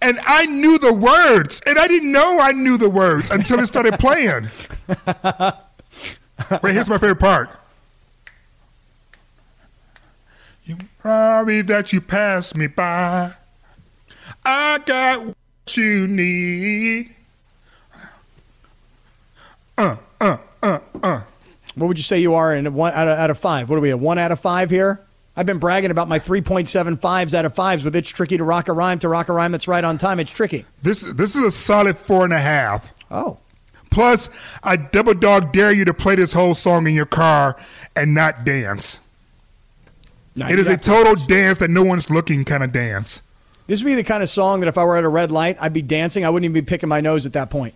and 0.00 0.20
I 0.26 0.46
knew 0.46 0.78
the 0.78 0.92
words. 0.92 1.60
And 1.66 1.78
I 1.78 1.88
didn't 1.88 2.12
know 2.12 2.38
I 2.40 2.52
knew 2.52 2.76
the 2.76 2.90
words 2.90 3.30
until 3.30 3.58
it 3.60 3.66
started 3.66 3.98
playing. 3.98 4.48
Wait, 6.62 6.72
here's 6.74 6.88
my 6.88 6.98
favorite 6.98 7.18
part. 7.20 7.58
You 10.64 10.76
sorry 11.02 11.62
that 11.62 11.92
you 11.92 12.00
passed 12.00 12.56
me 12.56 12.66
by. 12.66 13.32
I 14.44 14.78
got 14.84 15.26
what 15.26 15.76
you 15.76 16.06
need. 16.06 17.14
Uh, 19.78 19.96
uh, 20.20 20.36
uh, 20.62 20.78
uh. 21.02 21.20
What 21.76 21.86
would 21.86 21.96
you 21.96 22.02
say 22.02 22.18
you 22.18 22.34
are 22.34 22.52
in 22.54 22.74
one 22.74 22.92
out 22.92 23.08
of, 23.08 23.18
out 23.18 23.30
of 23.30 23.38
five? 23.38 23.70
What 23.70 23.76
are 23.76 23.80
we 23.80 23.90
at? 23.90 23.98
One 23.98 24.18
out 24.18 24.32
of 24.32 24.40
five 24.40 24.68
here? 24.70 25.00
I've 25.36 25.46
been 25.46 25.58
bragging 25.58 25.92
about 25.92 26.08
my 26.08 26.18
3.75s 26.18 27.32
out 27.32 27.44
of 27.44 27.54
fives 27.54 27.84
with 27.84 27.94
It's 27.94 28.10
Tricky 28.10 28.36
to 28.36 28.42
Rock 28.42 28.66
a 28.66 28.72
Rhyme 28.72 28.98
to 28.98 29.08
Rock 29.08 29.28
a 29.28 29.32
Rhyme 29.32 29.52
that's 29.52 29.68
right 29.68 29.84
on 29.84 29.96
time. 29.96 30.18
It's 30.18 30.32
tricky. 30.32 30.64
This 30.82 31.02
this 31.02 31.36
is 31.36 31.44
a 31.44 31.50
solid 31.52 31.96
four 31.96 32.24
and 32.24 32.32
a 32.32 32.40
half. 32.40 32.92
Oh. 33.08 33.38
Plus, 33.90 34.28
I 34.64 34.76
double 34.76 35.14
dog 35.14 35.52
dare 35.52 35.72
you 35.72 35.84
to 35.84 35.94
play 35.94 36.16
this 36.16 36.32
whole 36.32 36.54
song 36.54 36.88
in 36.88 36.94
your 36.94 37.06
car 37.06 37.56
and 37.94 38.14
not 38.14 38.44
dance. 38.44 38.98
Now, 40.34 40.48
It 40.48 40.58
is 40.58 40.66
you 40.66 40.74
a 40.74 40.76
total 40.76 41.14
dance 41.26 41.58
that 41.58 41.70
no 41.70 41.84
one's 41.84 42.10
looking 42.10 42.44
kind 42.44 42.64
of 42.64 42.72
dance. 42.72 43.22
This 43.68 43.80
would 43.82 43.86
be 43.86 43.94
the 43.94 44.04
kind 44.04 44.22
of 44.22 44.28
song 44.28 44.60
that 44.60 44.66
if 44.66 44.76
I 44.76 44.84
were 44.84 44.96
at 44.96 45.04
a 45.04 45.08
red 45.08 45.30
light, 45.30 45.56
I'd 45.60 45.72
be 45.72 45.82
dancing. 45.82 46.24
I 46.24 46.30
wouldn't 46.30 46.44
even 46.46 46.54
be 46.54 46.62
picking 46.62 46.88
my 46.88 47.00
nose 47.00 47.26
at 47.26 47.32
that 47.34 47.48
point. 47.48 47.74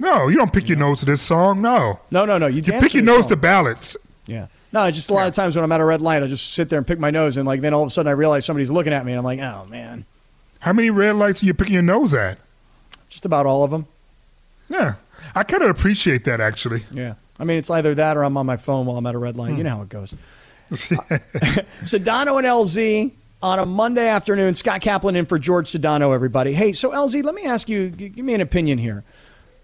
No, 0.00 0.28
you 0.28 0.36
don't 0.36 0.52
pick 0.52 0.68
your 0.68 0.78
nose 0.78 1.00
to 1.00 1.06
this 1.06 1.20
song. 1.20 1.60
No, 1.60 2.00
No, 2.10 2.24
no, 2.24 2.38
no. 2.38 2.46
You, 2.46 2.62
you 2.62 2.72
pick 2.80 2.94
your 2.94 3.04
nose 3.04 3.22
song. 3.22 3.28
to 3.28 3.36
ballads. 3.36 3.96
Yeah. 4.26 4.46
No, 4.72 4.84
it's 4.84 4.96
just 4.96 5.10
a 5.10 5.14
lot 5.14 5.28
of 5.28 5.34
times 5.34 5.56
when 5.56 5.64
I'm 5.64 5.72
at 5.72 5.80
a 5.80 5.84
red 5.84 6.00
light, 6.00 6.22
I 6.22 6.26
just 6.26 6.54
sit 6.54 6.68
there 6.68 6.78
and 6.78 6.86
pick 6.86 6.98
my 6.98 7.10
nose, 7.10 7.36
and 7.36 7.46
like 7.46 7.60
then 7.60 7.74
all 7.74 7.82
of 7.82 7.88
a 7.88 7.90
sudden 7.90 8.08
I 8.08 8.12
realize 8.12 8.44
somebody's 8.44 8.70
looking 8.70 8.92
at 8.92 9.04
me, 9.04 9.12
and 9.12 9.18
I'm 9.18 9.24
like, 9.24 9.40
oh 9.40 9.66
man, 9.68 10.04
How 10.60 10.72
many 10.72 10.90
red 10.90 11.16
lights 11.16 11.42
are 11.42 11.46
you 11.46 11.54
picking 11.54 11.74
your 11.74 11.82
nose 11.82 12.14
at? 12.14 12.38
just 13.10 13.26
about 13.26 13.44
all 13.44 13.62
of 13.62 13.70
them. 13.70 13.86
Yeah, 14.70 14.92
I 15.34 15.42
kind 15.42 15.62
of 15.62 15.70
appreciate 15.70 16.24
that 16.24 16.40
actually. 16.40 16.80
Yeah. 16.92 17.14
I 17.38 17.44
mean, 17.44 17.58
it's 17.58 17.70
either 17.70 17.94
that 17.96 18.16
or 18.16 18.22
I'm 18.22 18.36
on 18.36 18.46
my 18.46 18.56
phone 18.56 18.86
while 18.86 18.96
I'm 18.96 19.06
at 19.06 19.14
a 19.14 19.18
red 19.18 19.36
light. 19.36 19.50
You 19.50 19.56
hmm. 19.56 19.62
know 19.62 19.76
how 19.76 19.82
it 19.82 19.88
goes. 19.88 20.14
Sedano 20.70 22.38
and 22.38 22.46
LZ 22.46 23.10
on 23.42 23.58
a 23.58 23.66
Monday 23.66 24.06
afternoon. 24.06 24.54
Scott 24.54 24.80
Kaplan 24.80 25.16
in 25.16 25.26
for 25.26 25.38
George 25.38 25.70
Sedano, 25.70 26.14
everybody. 26.14 26.52
Hey, 26.52 26.72
so 26.72 26.90
LZ, 26.90 27.24
let 27.24 27.34
me 27.34 27.44
ask 27.44 27.68
you, 27.68 27.88
give 27.90 28.24
me 28.24 28.34
an 28.34 28.40
opinion 28.40 28.78
here. 28.78 29.02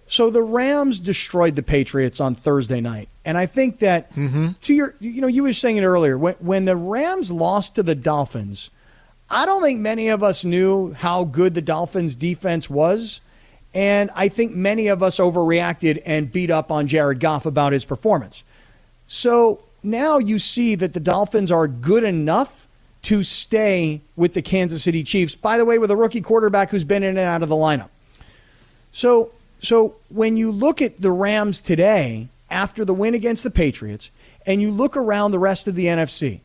So 0.06 0.30
the 0.30 0.42
Rams 0.42 1.00
destroyed 1.00 1.56
the 1.56 1.62
Patriots 1.62 2.20
on 2.20 2.34
Thursday 2.34 2.80
night, 2.80 3.08
and 3.24 3.36
I 3.36 3.46
think 3.46 3.80
that 3.80 4.12
mm-hmm. 4.14 4.50
to 4.60 4.74
your, 4.74 4.94
you 5.00 5.20
know, 5.20 5.26
you 5.26 5.42
were 5.42 5.52
saying 5.52 5.78
it 5.78 5.84
earlier 5.84 6.16
when 6.16 6.34
when 6.34 6.64
the 6.64 6.76
Rams 6.76 7.32
lost 7.32 7.74
to 7.74 7.82
the 7.82 7.94
Dolphins. 7.94 8.70
I 9.28 9.44
don't 9.44 9.62
think 9.62 9.80
many 9.80 10.08
of 10.08 10.22
us 10.22 10.44
knew 10.44 10.92
how 10.92 11.24
good 11.24 11.54
the 11.54 11.62
Dolphins 11.62 12.14
defense 12.14 12.70
was. 12.70 13.20
And 13.74 14.10
I 14.14 14.28
think 14.28 14.54
many 14.54 14.86
of 14.86 15.02
us 15.02 15.18
overreacted 15.18 16.00
and 16.06 16.32
beat 16.32 16.50
up 16.50 16.70
on 16.70 16.86
Jared 16.86 17.20
Goff 17.20 17.44
about 17.44 17.74
his 17.74 17.84
performance. 17.84 18.42
So 19.06 19.60
now 19.82 20.18
you 20.18 20.38
see 20.38 20.74
that 20.76 20.94
the 20.94 21.00
Dolphins 21.00 21.50
are 21.50 21.68
good 21.68 22.02
enough 22.02 22.66
to 23.02 23.22
stay 23.22 24.00
with 24.16 24.34
the 24.34 24.42
Kansas 24.42 24.82
City 24.82 25.04
Chiefs, 25.04 25.34
by 25.34 25.58
the 25.58 25.64
way, 25.64 25.78
with 25.78 25.90
a 25.90 25.96
rookie 25.96 26.22
quarterback 26.22 26.70
who's 26.70 26.84
been 26.84 27.02
in 27.02 27.10
and 27.10 27.18
out 27.18 27.42
of 27.42 27.48
the 27.48 27.54
lineup. 27.54 27.90
So, 28.92 29.30
so 29.66 29.96
when 30.08 30.36
you 30.36 30.52
look 30.52 30.80
at 30.80 30.98
the 30.98 31.10
Rams 31.10 31.60
today 31.60 32.28
after 32.50 32.84
the 32.84 32.94
win 32.94 33.14
against 33.14 33.42
the 33.42 33.50
Patriots, 33.50 34.10
and 34.46 34.62
you 34.62 34.70
look 34.70 34.96
around 34.96 35.32
the 35.32 35.38
rest 35.38 35.66
of 35.66 35.74
the 35.74 35.86
NFC, 35.86 36.40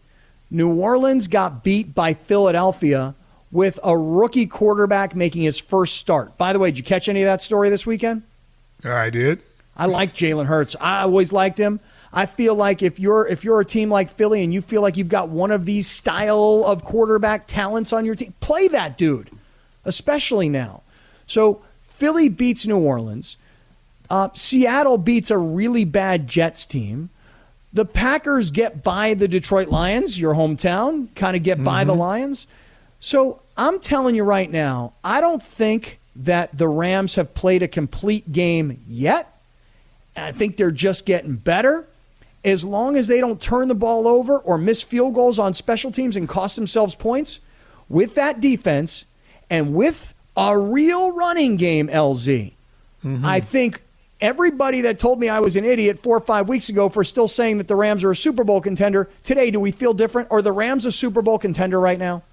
New 0.50 0.74
Orleans 0.74 1.28
got 1.28 1.64
beat 1.64 1.94
by 1.94 2.14
Philadelphia 2.14 3.16
with 3.52 3.80
a 3.84 3.98
rookie 3.98 4.48
quarterback 4.48 5.16
making 5.16 5.44
his 5.44 5.60
first 5.60 5.98
start. 5.98 6.38
By 6.38 6.54
the 6.54 6.60
way, 6.60 6.72
did 6.72 6.80
you 6.80 6.84
catch 6.84 7.08
any 7.08 7.22
of 7.22 7.28
that 7.28 7.42
story 7.42 7.70
this 7.70 7.86
weekend? 7.86 8.24
I 8.84 9.10
did. 9.10 9.42
I 9.78 9.86
like 9.86 10.14
Jalen 10.14 10.48
Hurts. 10.48 10.76
I 10.82 11.02
always 11.02 11.32
liked 11.32 11.58
him. 11.58 11.80
I 12.14 12.26
feel 12.26 12.56
like 12.56 12.82
if 12.82 13.00
you're 13.00 13.26
if 13.28 13.44
you're 13.44 13.62
a 13.62 13.66
team 13.66 13.90
like 13.90 14.10
Philly 14.10 14.44
and 14.44 14.54
you 14.54 14.62
feel 14.62 14.82
like 14.82 14.98
you've 14.98 15.10
got 15.10 15.30
one 15.30 15.52
of 15.52 15.66
these 15.66 15.88
style 15.88 16.64
of 16.66 16.84
quarterback 16.84 17.48
talents 17.48 17.94
on 17.94 18.06
your 18.06 18.16
team, 18.16 18.34
play 18.42 18.68
that 18.70 18.98
dude, 18.98 19.30
especially 19.86 20.50
now. 20.50 20.82
So 21.26 21.62
Philly 22.02 22.30
beats 22.30 22.66
New 22.66 22.80
Orleans. 22.80 23.38
Uh, 24.10 24.30
Seattle 24.34 24.98
beats 24.98 25.30
a 25.30 25.38
really 25.38 25.86
bad 25.86 26.28
Jets 26.28 26.66
team. 26.66 27.12
The 27.74 27.86
Packers 27.86 28.50
get 28.50 28.82
by 28.82 29.14
the 29.14 29.28
Detroit 29.28 29.68
Lions, 29.68 30.20
your 30.20 30.34
hometown, 30.34 31.14
kind 31.14 31.38
of 31.38 31.44
get 31.44 31.64
by 31.64 31.84
the 31.84 31.94
Lions. 31.94 32.48
So 33.00 33.44
I'm 33.56 33.80
telling 33.80 34.16
you 34.16 34.24
right 34.24 34.50
now, 34.50 34.94
I 35.04 35.22
don't 35.22 35.44
think 35.44 36.00
that 36.16 36.58
the 36.58 36.68
Rams 36.68 37.14
have 37.16 37.36
played 37.36 37.62
a 37.62 37.68
complete 37.68 38.32
game 38.32 38.82
yet. 38.88 39.40
I 40.18 40.32
think 40.32 40.58
they're 40.58 40.72
just 40.72 41.06
getting 41.06 41.36
better. 41.36 41.88
As 42.44 42.66
long 42.66 42.96
as 42.96 43.10
they 43.10 43.20
don't 43.20 43.40
turn 43.40 43.68
the 43.68 43.76
ball 43.76 44.08
over 44.08 44.40
or 44.40 44.58
miss 44.58 44.82
field 44.82 45.14
goals 45.14 45.38
on 45.38 45.54
special 45.54 45.92
teams 45.92 46.18
and 46.18 46.28
cost 46.28 46.56
themselves 46.56 46.96
points, 46.96 47.40
with 47.88 48.16
that 48.16 48.42
defense 48.42 49.06
and 49.52 49.76
with 49.76 50.11
a 50.36 50.58
real 50.58 51.12
running 51.12 51.58
game, 51.58 51.88
LZ, 51.88 52.54
mm-hmm. 53.04 53.26
I 53.26 53.40
think 53.40 53.84
everybody 54.20 54.82
that 54.82 55.00
told 55.00 55.20
me 55.20 55.30
I 55.30 55.40
was 55.40 55.56
an 55.56 55.66
idiot 55.66 56.00
four 56.00 56.18
or 56.18 56.22
five 56.22 56.48
weeks 56.48 56.70
ago 56.70 56.90
for 56.90 57.04
still 57.04 57.28
saying 57.28 57.58
that 57.58 57.68
the 57.68 57.76
Rams 57.76 58.04
are 58.04 58.12
a 58.12 58.16
Super 58.16 58.44
Bowl 58.44 58.62
contender, 58.62 59.10
today, 59.24 59.52
do 59.52 59.60
we 59.60 59.72
feel 59.72 59.94
different? 59.94 60.30
Are 60.32 60.42
the 60.42 60.52
Rams 60.52 60.86
a 60.86 60.92
Super 60.92 61.22
Bowl 61.22 61.38
contender 61.38 61.80
right 61.80 62.00
now? 62.00 62.24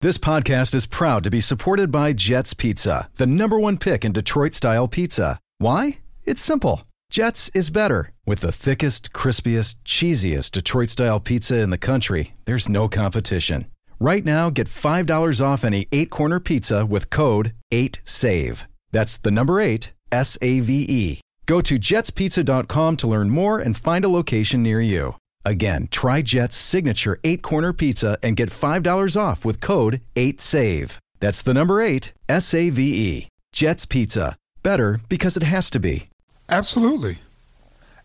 This 0.00 0.18
podcast 0.18 0.76
is 0.76 0.86
proud 0.86 1.24
to 1.24 1.30
be 1.30 1.40
supported 1.40 1.90
by 1.90 2.12
Jets 2.12 2.54
Pizza, 2.54 3.10
the 3.16 3.26
number 3.26 3.58
one 3.58 3.78
pick 3.78 4.04
in 4.04 4.12
Detroit 4.12 4.54
style 4.54 4.86
pizza. 4.86 5.40
Why? 5.58 5.98
It's 6.24 6.42
simple. 6.42 6.82
Jets 7.10 7.50
is 7.54 7.70
better. 7.70 8.12
With 8.24 8.40
the 8.40 8.52
thickest, 8.52 9.12
crispiest, 9.12 9.76
cheesiest 9.84 10.52
Detroit 10.52 10.90
style 10.90 11.18
pizza 11.18 11.58
in 11.58 11.70
the 11.70 11.78
country, 11.78 12.34
there's 12.44 12.68
no 12.68 12.86
competition. 12.86 13.66
Right 14.00 14.24
now, 14.24 14.48
get 14.48 14.68
$5 14.68 15.44
off 15.44 15.64
any 15.64 15.88
eight 15.90 16.10
corner 16.10 16.38
pizza 16.38 16.86
with 16.86 17.10
code 17.10 17.52
8SAVE. 17.72 18.64
That's 18.92 19.16
the 19.16 19.30
number 19.32 19.60
eight, 19.60 19.92
S 20.12 20.38
A 20.40 20.60
V 20.60 20.86
E. 20.88 21.20
Go 21.46 21.60
to 21.62 21.78
jetspizza.com 21.78 22.96
to 22.98 23.06
learn 23.06 23.30
more 23.30 23.58
and 23.58 23.76
find 23.76 24.04
a 24.04 24.08
location 24.08 24.62
near 24.62 24.80
you. 24.80 25.16
Again, 25.44 25.88
try 25.90 26.22
Jet's 26.22 26.56
signature 26.56 27.18
eight 27.24 27.42
corner 27.42 27.72
pizza 27.72 28.18
and 28.22 28.36
get 28.36 28.50
$5 28.50 29.20
off 29.20 29.44
with 29.44 29.60
code 29.60 30.00
8SAVE. 30.14 30.98
That's 31.20 31.42
the 31.42 31.54
number 31.54 31.80
eight, 31.80 32.12
S 32.28 32.54
A 32.54 32.70
V 32.70 32.82
E. 32.82 33.28
Jet's 33.52 33.86
Pizza. 33.86 34.36
Better 34.62 35.00
because 35.08 35.36
it 35.36 35.42
has 35.42 35.70
to 35.70 35.80
be. 35.80 36.06
Absolutely. 36.48 37.18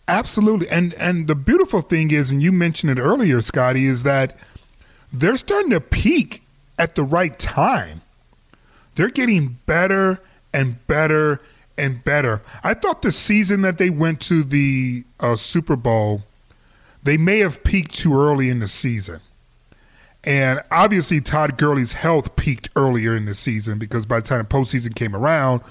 Absolutely. 0.08 0.68
And 0.70 0.94
and 0.96 1.28
the 1.28 1.36
beautiful 1.36 1.82
thing 1.82 2.12
is, 2.12 2.32
and 2.32 2.42
you 2.42 2.52
mentioned 2.52 2.98
it 2.98 3.02
earlier, 3.02 3.42
Scotty, 3.42 3.86
is 3.86 4.04
that 4.04 4.38
they're 5.14 5.38
starting 5.38 5.72
to 5.72 5.80
peak 5.80 6.42
at 6.78 6.96
the 6.96 7.04
right 7.04 7.38
time. 7.38 8.02
They're 8.96 9.10
getting 9.10 9.60
better 9.66 10.20
and 10.54 10.86
better 10.88 11.42
and 11.78 12.04
better. 12.04 12.42
I 12.64 12.74
thought 12.74 13.02
the 13.02 13.12
season 13.12 13.62
that 13.62 13.78
they 13.78 13.90
went 13.90 14.20
to 14.22 14.44
the 14.44 15.04
uh, 15.20 15.36
Super 15.36 15.76
Bowl, 15.76 16.24
they 17.04 17.18
may 17.18 17.40
have 17.40 17.64
peaked 17.64 17.96
too 17.96 18.16
early 18.16 18.50
in 18.50 18.60
the 18.60 18.68
season. 18.68 19.20
And 20.26 20.62
obviously, 20.72 21.20
Todd 21.20 21.58
Gurley's 21.58 21.94
health 21.94 22.36
peaked 22.36 22.70
earlier 22.76 23.16
in 23.16 23.26
the 23.26 23.36
season 23.36 23.78
because 23.78 24.06
by 24.06 24.18
the 24.18 24.26
time 24.26 24.40
the 24.40 24.46
postseason 24.46 24.96
came 24.96 25.16
around, 25.16 25.62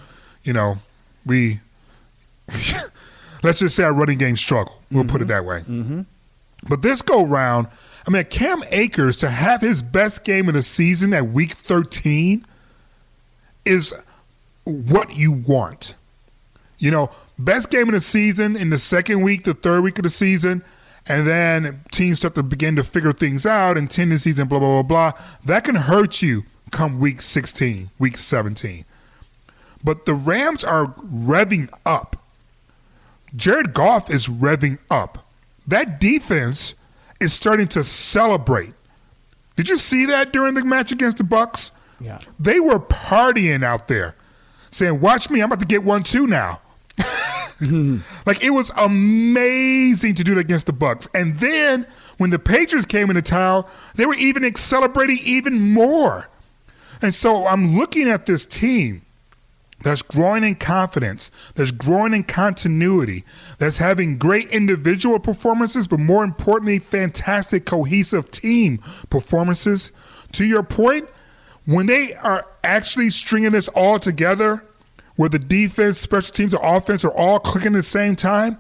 you 0.45 0.53
know, 0.53 0.77
we 1.25 1.61
let's 3.43 3.61
just 3.61 3.77
say 3.77 3.85
our 3.85 3.95
running 3.95 4.19
game 4.19 4.37
struggled. 4.37 4.79
We'll 4.91 5.05
put 5.05 5.23
it 5.23 5.29
that 5.29 5.45
way. 5.45 5.61
Mm-hmm. 5.61 6.03
But 6.69 6.83
this 6.83 7.01
go 7.01 7.25
round, 7.25 7.69
I 8.07 8.11
mean, 8.11 8.25
Cam 8.25 8.63
Akers 8.71 9.17
to 9.19 9.29
have 9.31 9.61
his 9.61 9.83
best 9.83 10.25
game 10.25 10.49
in 10.49 10.55
the 10.55 10.63
season 10.63 11.15
at 11.15 11.29
week 11.29 11.53
13 11.53 12.45
is 13.65 13.95
what 14.65 15.17
you 15.17 15.33
want. 15.33 15.95
You 16.79 16.91
know, 16.91 17.11
best 17.39 17.71
game 17.71 17.89
in 17.89 17.95
the 17.95 18.01
season 18.01 18.57
in 18.57 18.71
the 18.71 18.79
second 18.79 19.23
week, 19.23 19.45
the 19.45 19.55
third 19.55 19.83
week 19.83 19.99
of 19.99 20.03
the 20.03 20.11
season, 20.11 20.65
and 21.09 21.27
then 21.27 21.81
teams 21.93 22.19
start 22.19 22.35
to 22.35 22.43
begin 22.43 22.77
to 22.77 22.85
figure 22.85 23.13
things 23.13 23.47
out 23.47 23.77
and 23.77 23.91
tendencies 23.91 24.39
and 24.39 24.49
blah, 24.49 24.59
blah, 24.59 24.83
blah, 24.83 25.13
blah. 25.13 25.23
That 25.45 25.65
can 25.65 25.77
hurt 25.77 26.23
you 26.23 26.45
come 26.71 26.99
week 26.99 27.21
16, 27.21 27.91
week 27.99 28.17
17. 28.17 28.85
But 29.85 30.07
the 30.07 30.15
Rams 30.15 30.65
are 30.65 30.87
revving 30.87 31.69
up. 31.85 32.17
Jared 33.35 33.75
Goff 33.75 34.11
is 34.11 34.29
revving 34.29 34.79
up. 34.91 35.27
That 35.67 36.01
defense 36.01 36.75
is 37.23 37.33
starting 37.33 37.69
to 37.69 37.85
celebrate. 37.85 38.75
Did 39.57 39.69
you 39.69 39.77
see 39.77 40.07
that 40.07 40.33
during 40.33 40.55
the 40.55 40.65
match 40.65 40.93
against 40.93 41.19
the 41.19 41.25
Bucs 41.25 41.71
Yeah. 42.01 42.19
They 42.39 42.59
were 42.59 42.81
partying 42.81 43.63
out 43.63 43.87
there, 43.89 44.17
saying, 44.71 45.01
"Watch 45.01 45.31
me! 45.31 45.41
I'm 45.41 45.47
about 45.47 45.61
to 45.61 45.67
get 45.67 45.85
one 45.85 46.03
too 46.03 46.27
now." 46.27 46.61
like 48.27 48.43
it 48.43 48.51
was 48.51 48.73
amazing 48.77 50.15
to 50.17 50.25
do 50.25 50.33
it 50.33 50.39
against 50.39 50.67
the 50.67 50.73
Bucs, 50.73 51.09
and 51.15 51.39
then 51.39 51.87
when 52.19 52.31
the 52.31 52.39
Patriots 52.39 52.87
came 52.87 53.09
into 53.09 53.23
town, 53.23 53.65
they 53.95 54.07
were 54.07 54.15
even 54.15 54.55
celebrating 54.57 55.19
even 55.23 55.73
more. 55.73 56.29
And 57.01 57.15
so 57.15 57.47
I'm 57.47 57.77
looking 57.77 58.09
at 58.09 58.27
this 58.27 58.47
team 58.47 59.03
that's 59.83 60.03
growing 60.03 60.45
in 60.45 60.55
confidence, 60.55 61.31
that's 61.55 61.71
growing 61.71 62.15
in 62.15 62.25
continuity, 62.25 63.25
that's 63.59 63.79
having 63.79 64.19
great 64.19 64.49
individual 64.51 65.19
performances, 65.19 65.87
but 65.87 66.01
more 66.01 66.25
importantly, 66.25 66.79
fantastic 66.79 67.65
cohesive 67.65 68.31
team 68.31 68.79
performances. 69.11 69.93
To 70.33 70.45
your 70.47 70.63
point, 70.63 71.09
when 71.67 71.87
they 71.87 72.15
are 72.23 72.47
actually 72.65 73.11
stringing 73.11 73.53
this 73.53 73.69
all 73.69 73.99
together, 73.99 74.65
where 75.17 75.29
the 75.29 75.39
defense, 75.39 75.99
special 75.99 76.33
teams, 76.33 76.55
or 76.55 76.61
offense 76.63 77.05
are 77.05 77.15
all 77.15 77.39
clicking 77.39 77.75
at 77.75 77.79
the 77.79 77.83
same 77.83 78.17
time, 78.17 78.59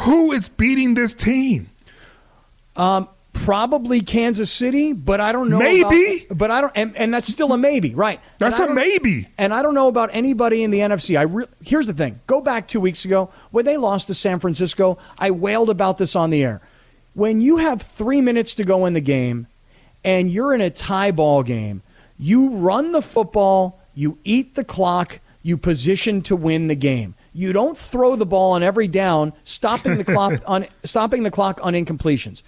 who 0.00 0.32
is 0.32 0.48
beating 0.48 0.94
this 0.94 1.14
team? 1.14 1.70
Um, 2.76 3.08
probably 3.44 4.00
Kansas 4.00 4.50
City, 4.50 4.92
but 4.92 5.20
I 5.20 5.32
don't 5.32 5.48
know. 5.48 5.58
Maybe, 5.58 6.24
about, 6.24 6.38
but 6.38 6.50
I 6.50 6.60
don't, 6.60 6.72
and, 6.74 6.96
and, 6.96 7.14
that's 7.14 7.28
still 7.28 7.52
a 7.52 7.58
maybe, 7.58 7.94
right? 7.94 8.20
That's 8.38 8.58
a 8.58 8.72
maybe. 8.72 9.26
And 9.38 9.54
I 9.54 9.62
don't 9.62 9.74
know 9.74 9.88
about 9.88 10.10
anybody 10.12 10.62
in 10.62 10.70
the 10.70 10.80
NFC. 10.80 11.18
I 11.18 11.22
re- 11.22 11.46
here's 11.62 11.86
the 11.86 11.92
thing: 11.92 12.20
go 12.26 12.40
back 12.40 12.68
two 12.68 12.80
weeks 12.80 13.04
ago 13.04 13.30
when 13.50 13.64
they 13.64 13.76
lost 13.76 14.08
to 14.08 14.14
San 14.14 14.38
Francisco. 14.38 14.98
I 15.18 15.30
wailed 15.30 15.70
about 15.70 15.98
this 15.98 16.16
on 16.16 16.30
the 16.30 16.42
air. 16.42 16.60
When 17.14 17.40
you 17.40 17.56
have 17.56 17.82
three 17.82 18.20
minutes 18.20 18.54
to 18.56 18.64
go 18.64 18.86
in 18.86 18.92
the 18.92 19.00
game, 19.00 19.46
and 20.04 20.30
you're 20.30 20.54
in 20.54 20.60
a 20.60 20.70
tie 20.70 21.10
ball 21.10 21.42
game, 21.42 21.82
you 22.18 22.50
run 22.50 22.92
the 22.92 23.02
football, 23.02 23.80
you 23.94 24.18
eat 24.24 24.54
the 24.54 24.64
clock, 24.64 25.20
you 25.42 25.56
position 25.56 26.22
to 26.22 26.36
win 26.36 26.66
the 26.66 26.74
game. 26.74 27.14
You 27.32 27.52
don't 27.52 27.78
throw 27.78 28.16
the 28.16 28.26
ball 28.26 28.52
on 28.52 28.62
every 28.62 28.88
down, 28.88 29.32
stopping 29.44 29.96
the 29.96 30.04
clock 30.04 30.40
on 30.46 30.66
stopping 30.84 31.22
the 31.22 31.30
clock 31.30 31.60
on 31.62 31.74
incompletions 31.74 32.42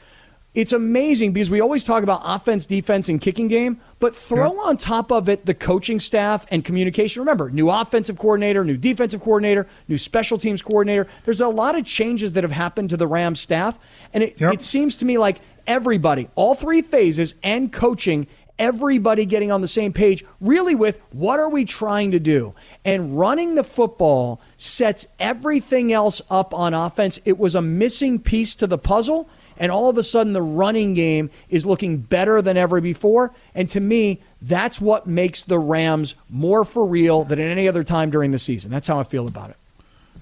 it's 0.53 0.73
amazing 0.73 1.33
because 1.33 1.49
we 1.49 1.61
always 1.61 1.85
talk 1.85 2.03
about 2.03 2.23
offense, 2.25 2.67
defense, 2.67 3.09
and 3.09 3.21
kicking 3.21 3.47
game, 3.47 3.81
but 4.01 4.17
throw 4.17 4.59
on 4.61 4.77
top 4.77 5.13
of 5.13 5.29
it 5.29 5.47
the 5.47 5.55
coaching 5.55 6.01
staff 6.01 6.45
and 6.51 6.65
communication. 6.65 7.21
Remember, 7.21 7.51
new 7.51 7.71
offensive 7.71 8.19
coordinator, 8.19 8.65
new 8.65 8.77
defensive 8.77 9.21
coordinator, 9.21 9.69
new 9.87 9.97
special 9.97 10.39
teams 10.39 10.61
coordinator. 10.61 11.07
There's 11.25 11.41
a 11.41 11.49
lot 11.49 11.79
of 11.79 11.85
changes 11.85 12.33
that 12.33 12.43
have 12.43 12.53
happened 12.53 12.91
to 12.91 12.97
the 12.97 13.07
Rams 13.07 13.39
staff, 13.39 13.79
and 14.13 14.25
it, 14.25 14.43
it 14.43 14.61
seems 14.61 14.97
to 14.97 15.05
me 15.05 15.19
like 15.19 15.41
everybody, 15.69 16.29
all 16.35 16.57
three 16.57 16.83
phases, 16.83 17.37
and 17.45 17.73
coaching. 17.73 18.27
Everybody 18.59 19.25
getting 19.25 19.51
on 19.51 19.63
the 19.63 19.69
same 19.69 19.91
page, 19.91 20.23
really, 20.39 20.75
with 20.75 21.01
what 21.13 21.41
are 21.41 21.49
we 21.49 21.65
trying 21.65 22.11
to 22.11 22.19
do? 22.21 22.55
And 22.85 23.19
running 23.19 23.55
the 23.55 23.65
football 23.65 24.43
sets 24.59 25.07
everything 25.19 25.95
else 25.95 26.21
up 26.29 26.53
on 26.53 26.75
offense. 26.75 27.19
It 27.25 27.39
was 27.39 27.55
a 27.55 27.63
missing 27.63 28.19
piece 28.19 28.55
to 28.57 28.67
the 28.67 28.77
puzzle 28.77 29.31
and 29.61 29.71
all 29.71 29.91
of 29.91 29.99
a 29.99 30.03
sudden 30.03 30.33
the 30.33 30.43
running 30.43 30.95
game 30.95 31.31
is 31.51 31.67
looking 31.67 31.99
better 31.99 32.41
than 32.41 32.57
ever 32.57 32.81
before. 32.81 33.33
And 33.55 33.69
to 33.69 33.79
me, 33.79 34.21
that's 34.41 34.81
what 34.81 35.07
makes 35.07 35.43
the 35.43 35.59
Rams 35.59 36.15
more 36.31 36.65
for 36.65 36.85
real 36.87 37.25
than 37.25 37.39
at 37.39 37.47
any 37.47 37.69
other 37.69 37.85
time 37.85 38.11
during 38.11 38.31
the 38.31 38.39
season. 38.39 38.71
That's 38.71 38.87
how 38.87 38.99
I 38.99 39.05
feel 39.05 39.29
about 39.29 39.51
it. 39.51 39.57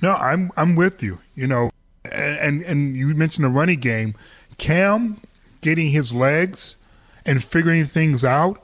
No, 0.02 0.14
I'm 0.14 0.50
I'm 0.56 0.74
with 0.74 1.02
you. 1.02 1.18
You 1.34 1.46
know, 1.46 1.70
and 2.12 2.62
and 2.62 2.96
you 2.96 3.14
mentioned 3.14 3.44
the 3.44 3.50
running 3.50 3.78
game, 3.78 4.14
Cam 4.58 5.20
getting 5.60 5.90
his 5.90 6.12
legs 6.12 6.76
and 7.24 7.42
figuring 7.42 7.84
things 7.84 8.24
out, 8.24 8.60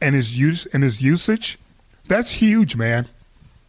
and 0.00 0.14
his 0.14 0.38
use 0.38 0.66
and 0.66 0.84
his 0.84 1.02
usage, 1.02 1.58
that's 2.06 2.30
huge, 2.30 2.76
man. 2.76 3.06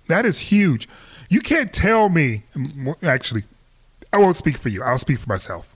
That 0.07 0.25
is 0.25 0.37
huge. 0.39 0.87
You 1.27 1.41
can't 1.41 1.73
tell 1.73 2.09
me. 2.09 2.43
Actually, 3.01 3.45
I 4.13 4.19
won't 4.19 4.35
speak 4.35 4.57
for 4.57 4.69
you. 4.69 4.83
I'll 4.83 4.99
speak 4.99 5.17
for 5.17 5.29
myself 5.29 5.74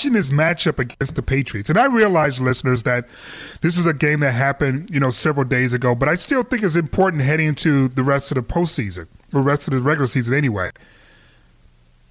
watching 0.00 0.14
this 0.14 0.30
matchup 0.30 0.78
against 0.78 1.14
the 1.14 1.22
Patriots, 1.22 1.68
and 1.68 1.78
I 1.78 1.84
realize, 1.94 2.40
listeners, 2.40 2.84
that 2.84 3.06
this 3.60 3.76
is 3.76 3.84
a 3.84 3.92
game 3.92 4.20
that 4.20 4.32
happened, 4.32 4.88
you 4.90 4.98
know, 4.98 5.10
several 5.10 5.44
days 5.44 5.74
ago, 5.74 5.94
but 5.94 6.08
I 6.08 6.14
still 6.14 6.42
think 6.42 6.62
it's 6.62 6.74
important 6.74 7.22
heading 7.22 7.48
into 7.48 7.88
the 7.88 8.02
rest 8.02 8.30
of 8.30 8.36
the 8.36 8.42
postseason, 8.42 9.08
the 9.28 9.40
rest 9.40 9.68
of 9.68 9.74
the 9.74 9.80
regular 9.80 10.06
season 10.06 10.32
anyway. 10.32 10.70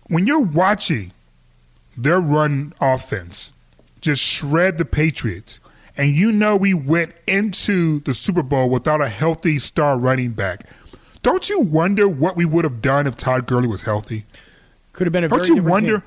When 0.08 0.28
you're 0.28 0.46
watching 0.46 1.14
their 1.98 2.20
run 2.20 2.74
offense 2.80 3.54
just 4.02 4.22
shred 4.22 4.78
the 4.78 4.86
Patriots, 4.86 5.60
and 5.98 6.16
you 6.16 6.32
know 6.32 6.56
we 6.56 6.76
went 6.76 7.16
into 7.26 8.02
the 8.02 8.14
Super 8.14 8.44
Bowl 8.44 8.70
without 8.70 9.02
a 9.02 9.10
healthy 9.10 9.58
star 9.58 9.98
running 9.98 10.34
back, 10.34 10.66
don't 11.24 11.50
you 11.50 11.60
wonder 11.60 12.08
what 12.08 12.36
we 12.36 12.46
would 12.46 12.66
have 12.66 12.84
done 12.84 13.08
if 13.08 13.16
Todd 13.16 13.48
Gurley 13.48 13.68
was 13.68 13.82
healthy? 13.82 14.26
Could 14.94 15.08
have 15.08 15.12
been 15.12 15.24
a 15.24 15.30
don't 15.30 15.40
very 15.40 15.56
you 15.56 15.64
wonder? 15.64 16.04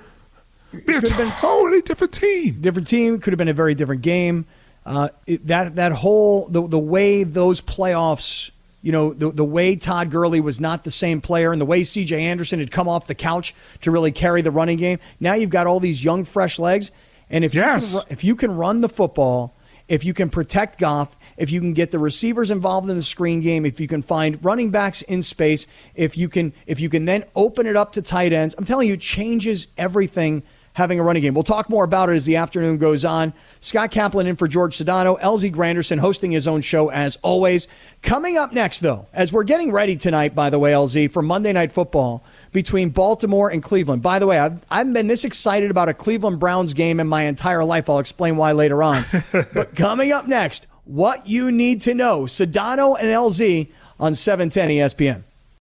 Be 0.73 0.95
a 0.95 1.01
totally 1.01 1.81
been, 1.81 1.81
different 1.85 2.13
team. 2.13 2.61
Different 2.61 2.89
team 2.89 3.21
could 3.21 3.33
have 3.33 3.39
been 3.39 3.49
a 3.49 3.55
very 3.55 3.75
different 3.75 4.03
game. 4.03 4.47
Uh, 4.85 5.11
it, 5.27 5.47
that 5.47 5.77
that 5.77 5.93
whole 5.93 6.47
the 6.49 6.67
the 6.67 6.79
way 6.79 7.23
those 7.23 7.61
playoffs, 7.61 8.51
you 8.81 8.91
know, 8.91 9.13
the 9.13 9.31
the 9.31 9.45
way 9.45 9.77
Todd 9.77 10.11
Gurley 10.11 10.41
was 10.41 10.59
not 10.59 10.83
the 10.83 10.91
same 10.91 11.21
player, 11.21 11.53
and 11.53 11.61
the 11.61 11.67
way 11.67 11.85
C.J. 11.85 12.21
Anderson 12.21 12.59
had 12.59 12.71
come 12.71 12.89
off 12.89 13.07
the 13.07 13.15
couch 13.15 13.55
to 13.83 13.91
really 13.91 14.11
carry 14.11 14.43
the 14.43 14.51
running 14.51 14.79
game. 14.79 14.99
Now 15.21 15.35
you've 15.35 15.51
got 15.51 15.67
all 15.67 15.79
these 15.79 16.03
young, 16.03 16.25
fresh 16.25 16.59
legs, 16.59 16.91
and 17.31 17.45
if 17.45 17.55
yes. 17.55 17.95
you 17.95 18.01
can, 18.01 18.13
if 18.13 18.25
you 18.25 18.37
can 18.37 18.57
run 18.57 18.81
the 18.81 18.89
football, 18.89 19.55
if 19.89 20.05
you 20.05 20.15
can 20.15 20.31
protect 20.31 20.79
Goff, 20.79 21.17
if 21.37 21.53
you 21.53 21.61
can 21.61 21.75
get 21.75 21.91
the 21.91 21.99
receivers 21.99 22.51
involved 22.51 22.89
in 22.91 22.97
the 22.97 23.03
screen 23.03 23.41
game, 23.41 23.65
if 23.65 23.79
you 23.79 23.87
can 23.87 24.03
find 24.03 24.45
running 24.45 24.71
backs 24.71 25.03
in 25.03 25.23
space, 25.23 25.67
if 25.95 26.17
you 26.17 26.29
can 26.29 26.53
if 26.67 26.81
you 26.81 26.89
can 26.89 27.05
then 27.05 27.25
open 27.37 27.67
it 27.67 27.77
up 27.77 27.93
to 27.93 28.03
tight 28.03 28.33
ends, 28.33 28.55
I'm 28.59 28.65
telling 28.65 28.89
you, 28.89 28.95
it 28.95 29.01
changes 29.01 29.69
everything 29.79 30.43
having 30.75 30.99
a 30.99 31.03
running 31.03 31.23
game. 31.23 31.35
We'll 31.35 31.43
talk 31.43 31.69
more 31.69 31.85
about 31.85 32.09
it 32.09 32.15
as 32.15 32.25
the 32.25 32.37
afternoon 32.37 32.79
goes 32.79 33.05
on. 33.05 33.33
Scott 33.61 33.91
Kaplan 33.91 34.27
in 34.27 34.37
for 34.37 34.49
George 34.49 34.77
Sedano, 34.77 35.21
LZ 35.21 35.53
Granderson 35.53 35.99
hosting 35.99 36.33
his 36.33 36.49
own 36.49 36.61
show 36.61 36.91
as 36.91 37.19
always. 37.23 37.69
Coming 38.03 38.37
up 38.37 38.53
next, 38.53 38.81
though, 38.81 39.07
as 39.13 39.33
we're 39.33 39.45
getting 39.45 39.73
ready 39.73 39.97
tonight, 39.97 40.35
by 40.35 40.51
the 40.51 40.59
way, 40.59 40.73
LZ, 40.73 41.11
for 41.11 41.23
Monday 41.23 41.53
Night 41.53 41.73
Football 41.73 42.25
between 42.53 42.91
Baltimore 42.91 43.51
and 43.51 43.63
Cleveland. 43.63 44.03
By 44.03 44.19
the 44.19 44.27
way, 44.27 44.39
I've, 44.39 44.61
I've 44.71 44.93
been 44.93 45.07
this 45.07 45.25
excited 45.25 45.71
about 45.71 45.89
a 45.89 45.95
Cleveland 45.95 46.41
Browns 46.41 46.75
game 46.75 47.01
in 47.01 47.07
my 47.07 47.25
entire 47.25 47.65
life. 47.65 47.91
I'll 47.91 47.99
explain 47.99 48.37
why 48.37 48.53
later 48.53 48.83
on. 48.83 49.05
but 49.55 49.77
coming 49.77 50.13
up 50.13 50.27
next, 50.27 50.67
what 50.85 51.27
you 51.27 51.53
need 51.53 51.83
to 51.83 51.95
know. 51.95 52.23
Sedano 52.23 52.97
and 52.99 53.09
LZ 53.09 53.71
on 54.01 54.15
710 54.15 54.69
ESPN. 54.69 55.25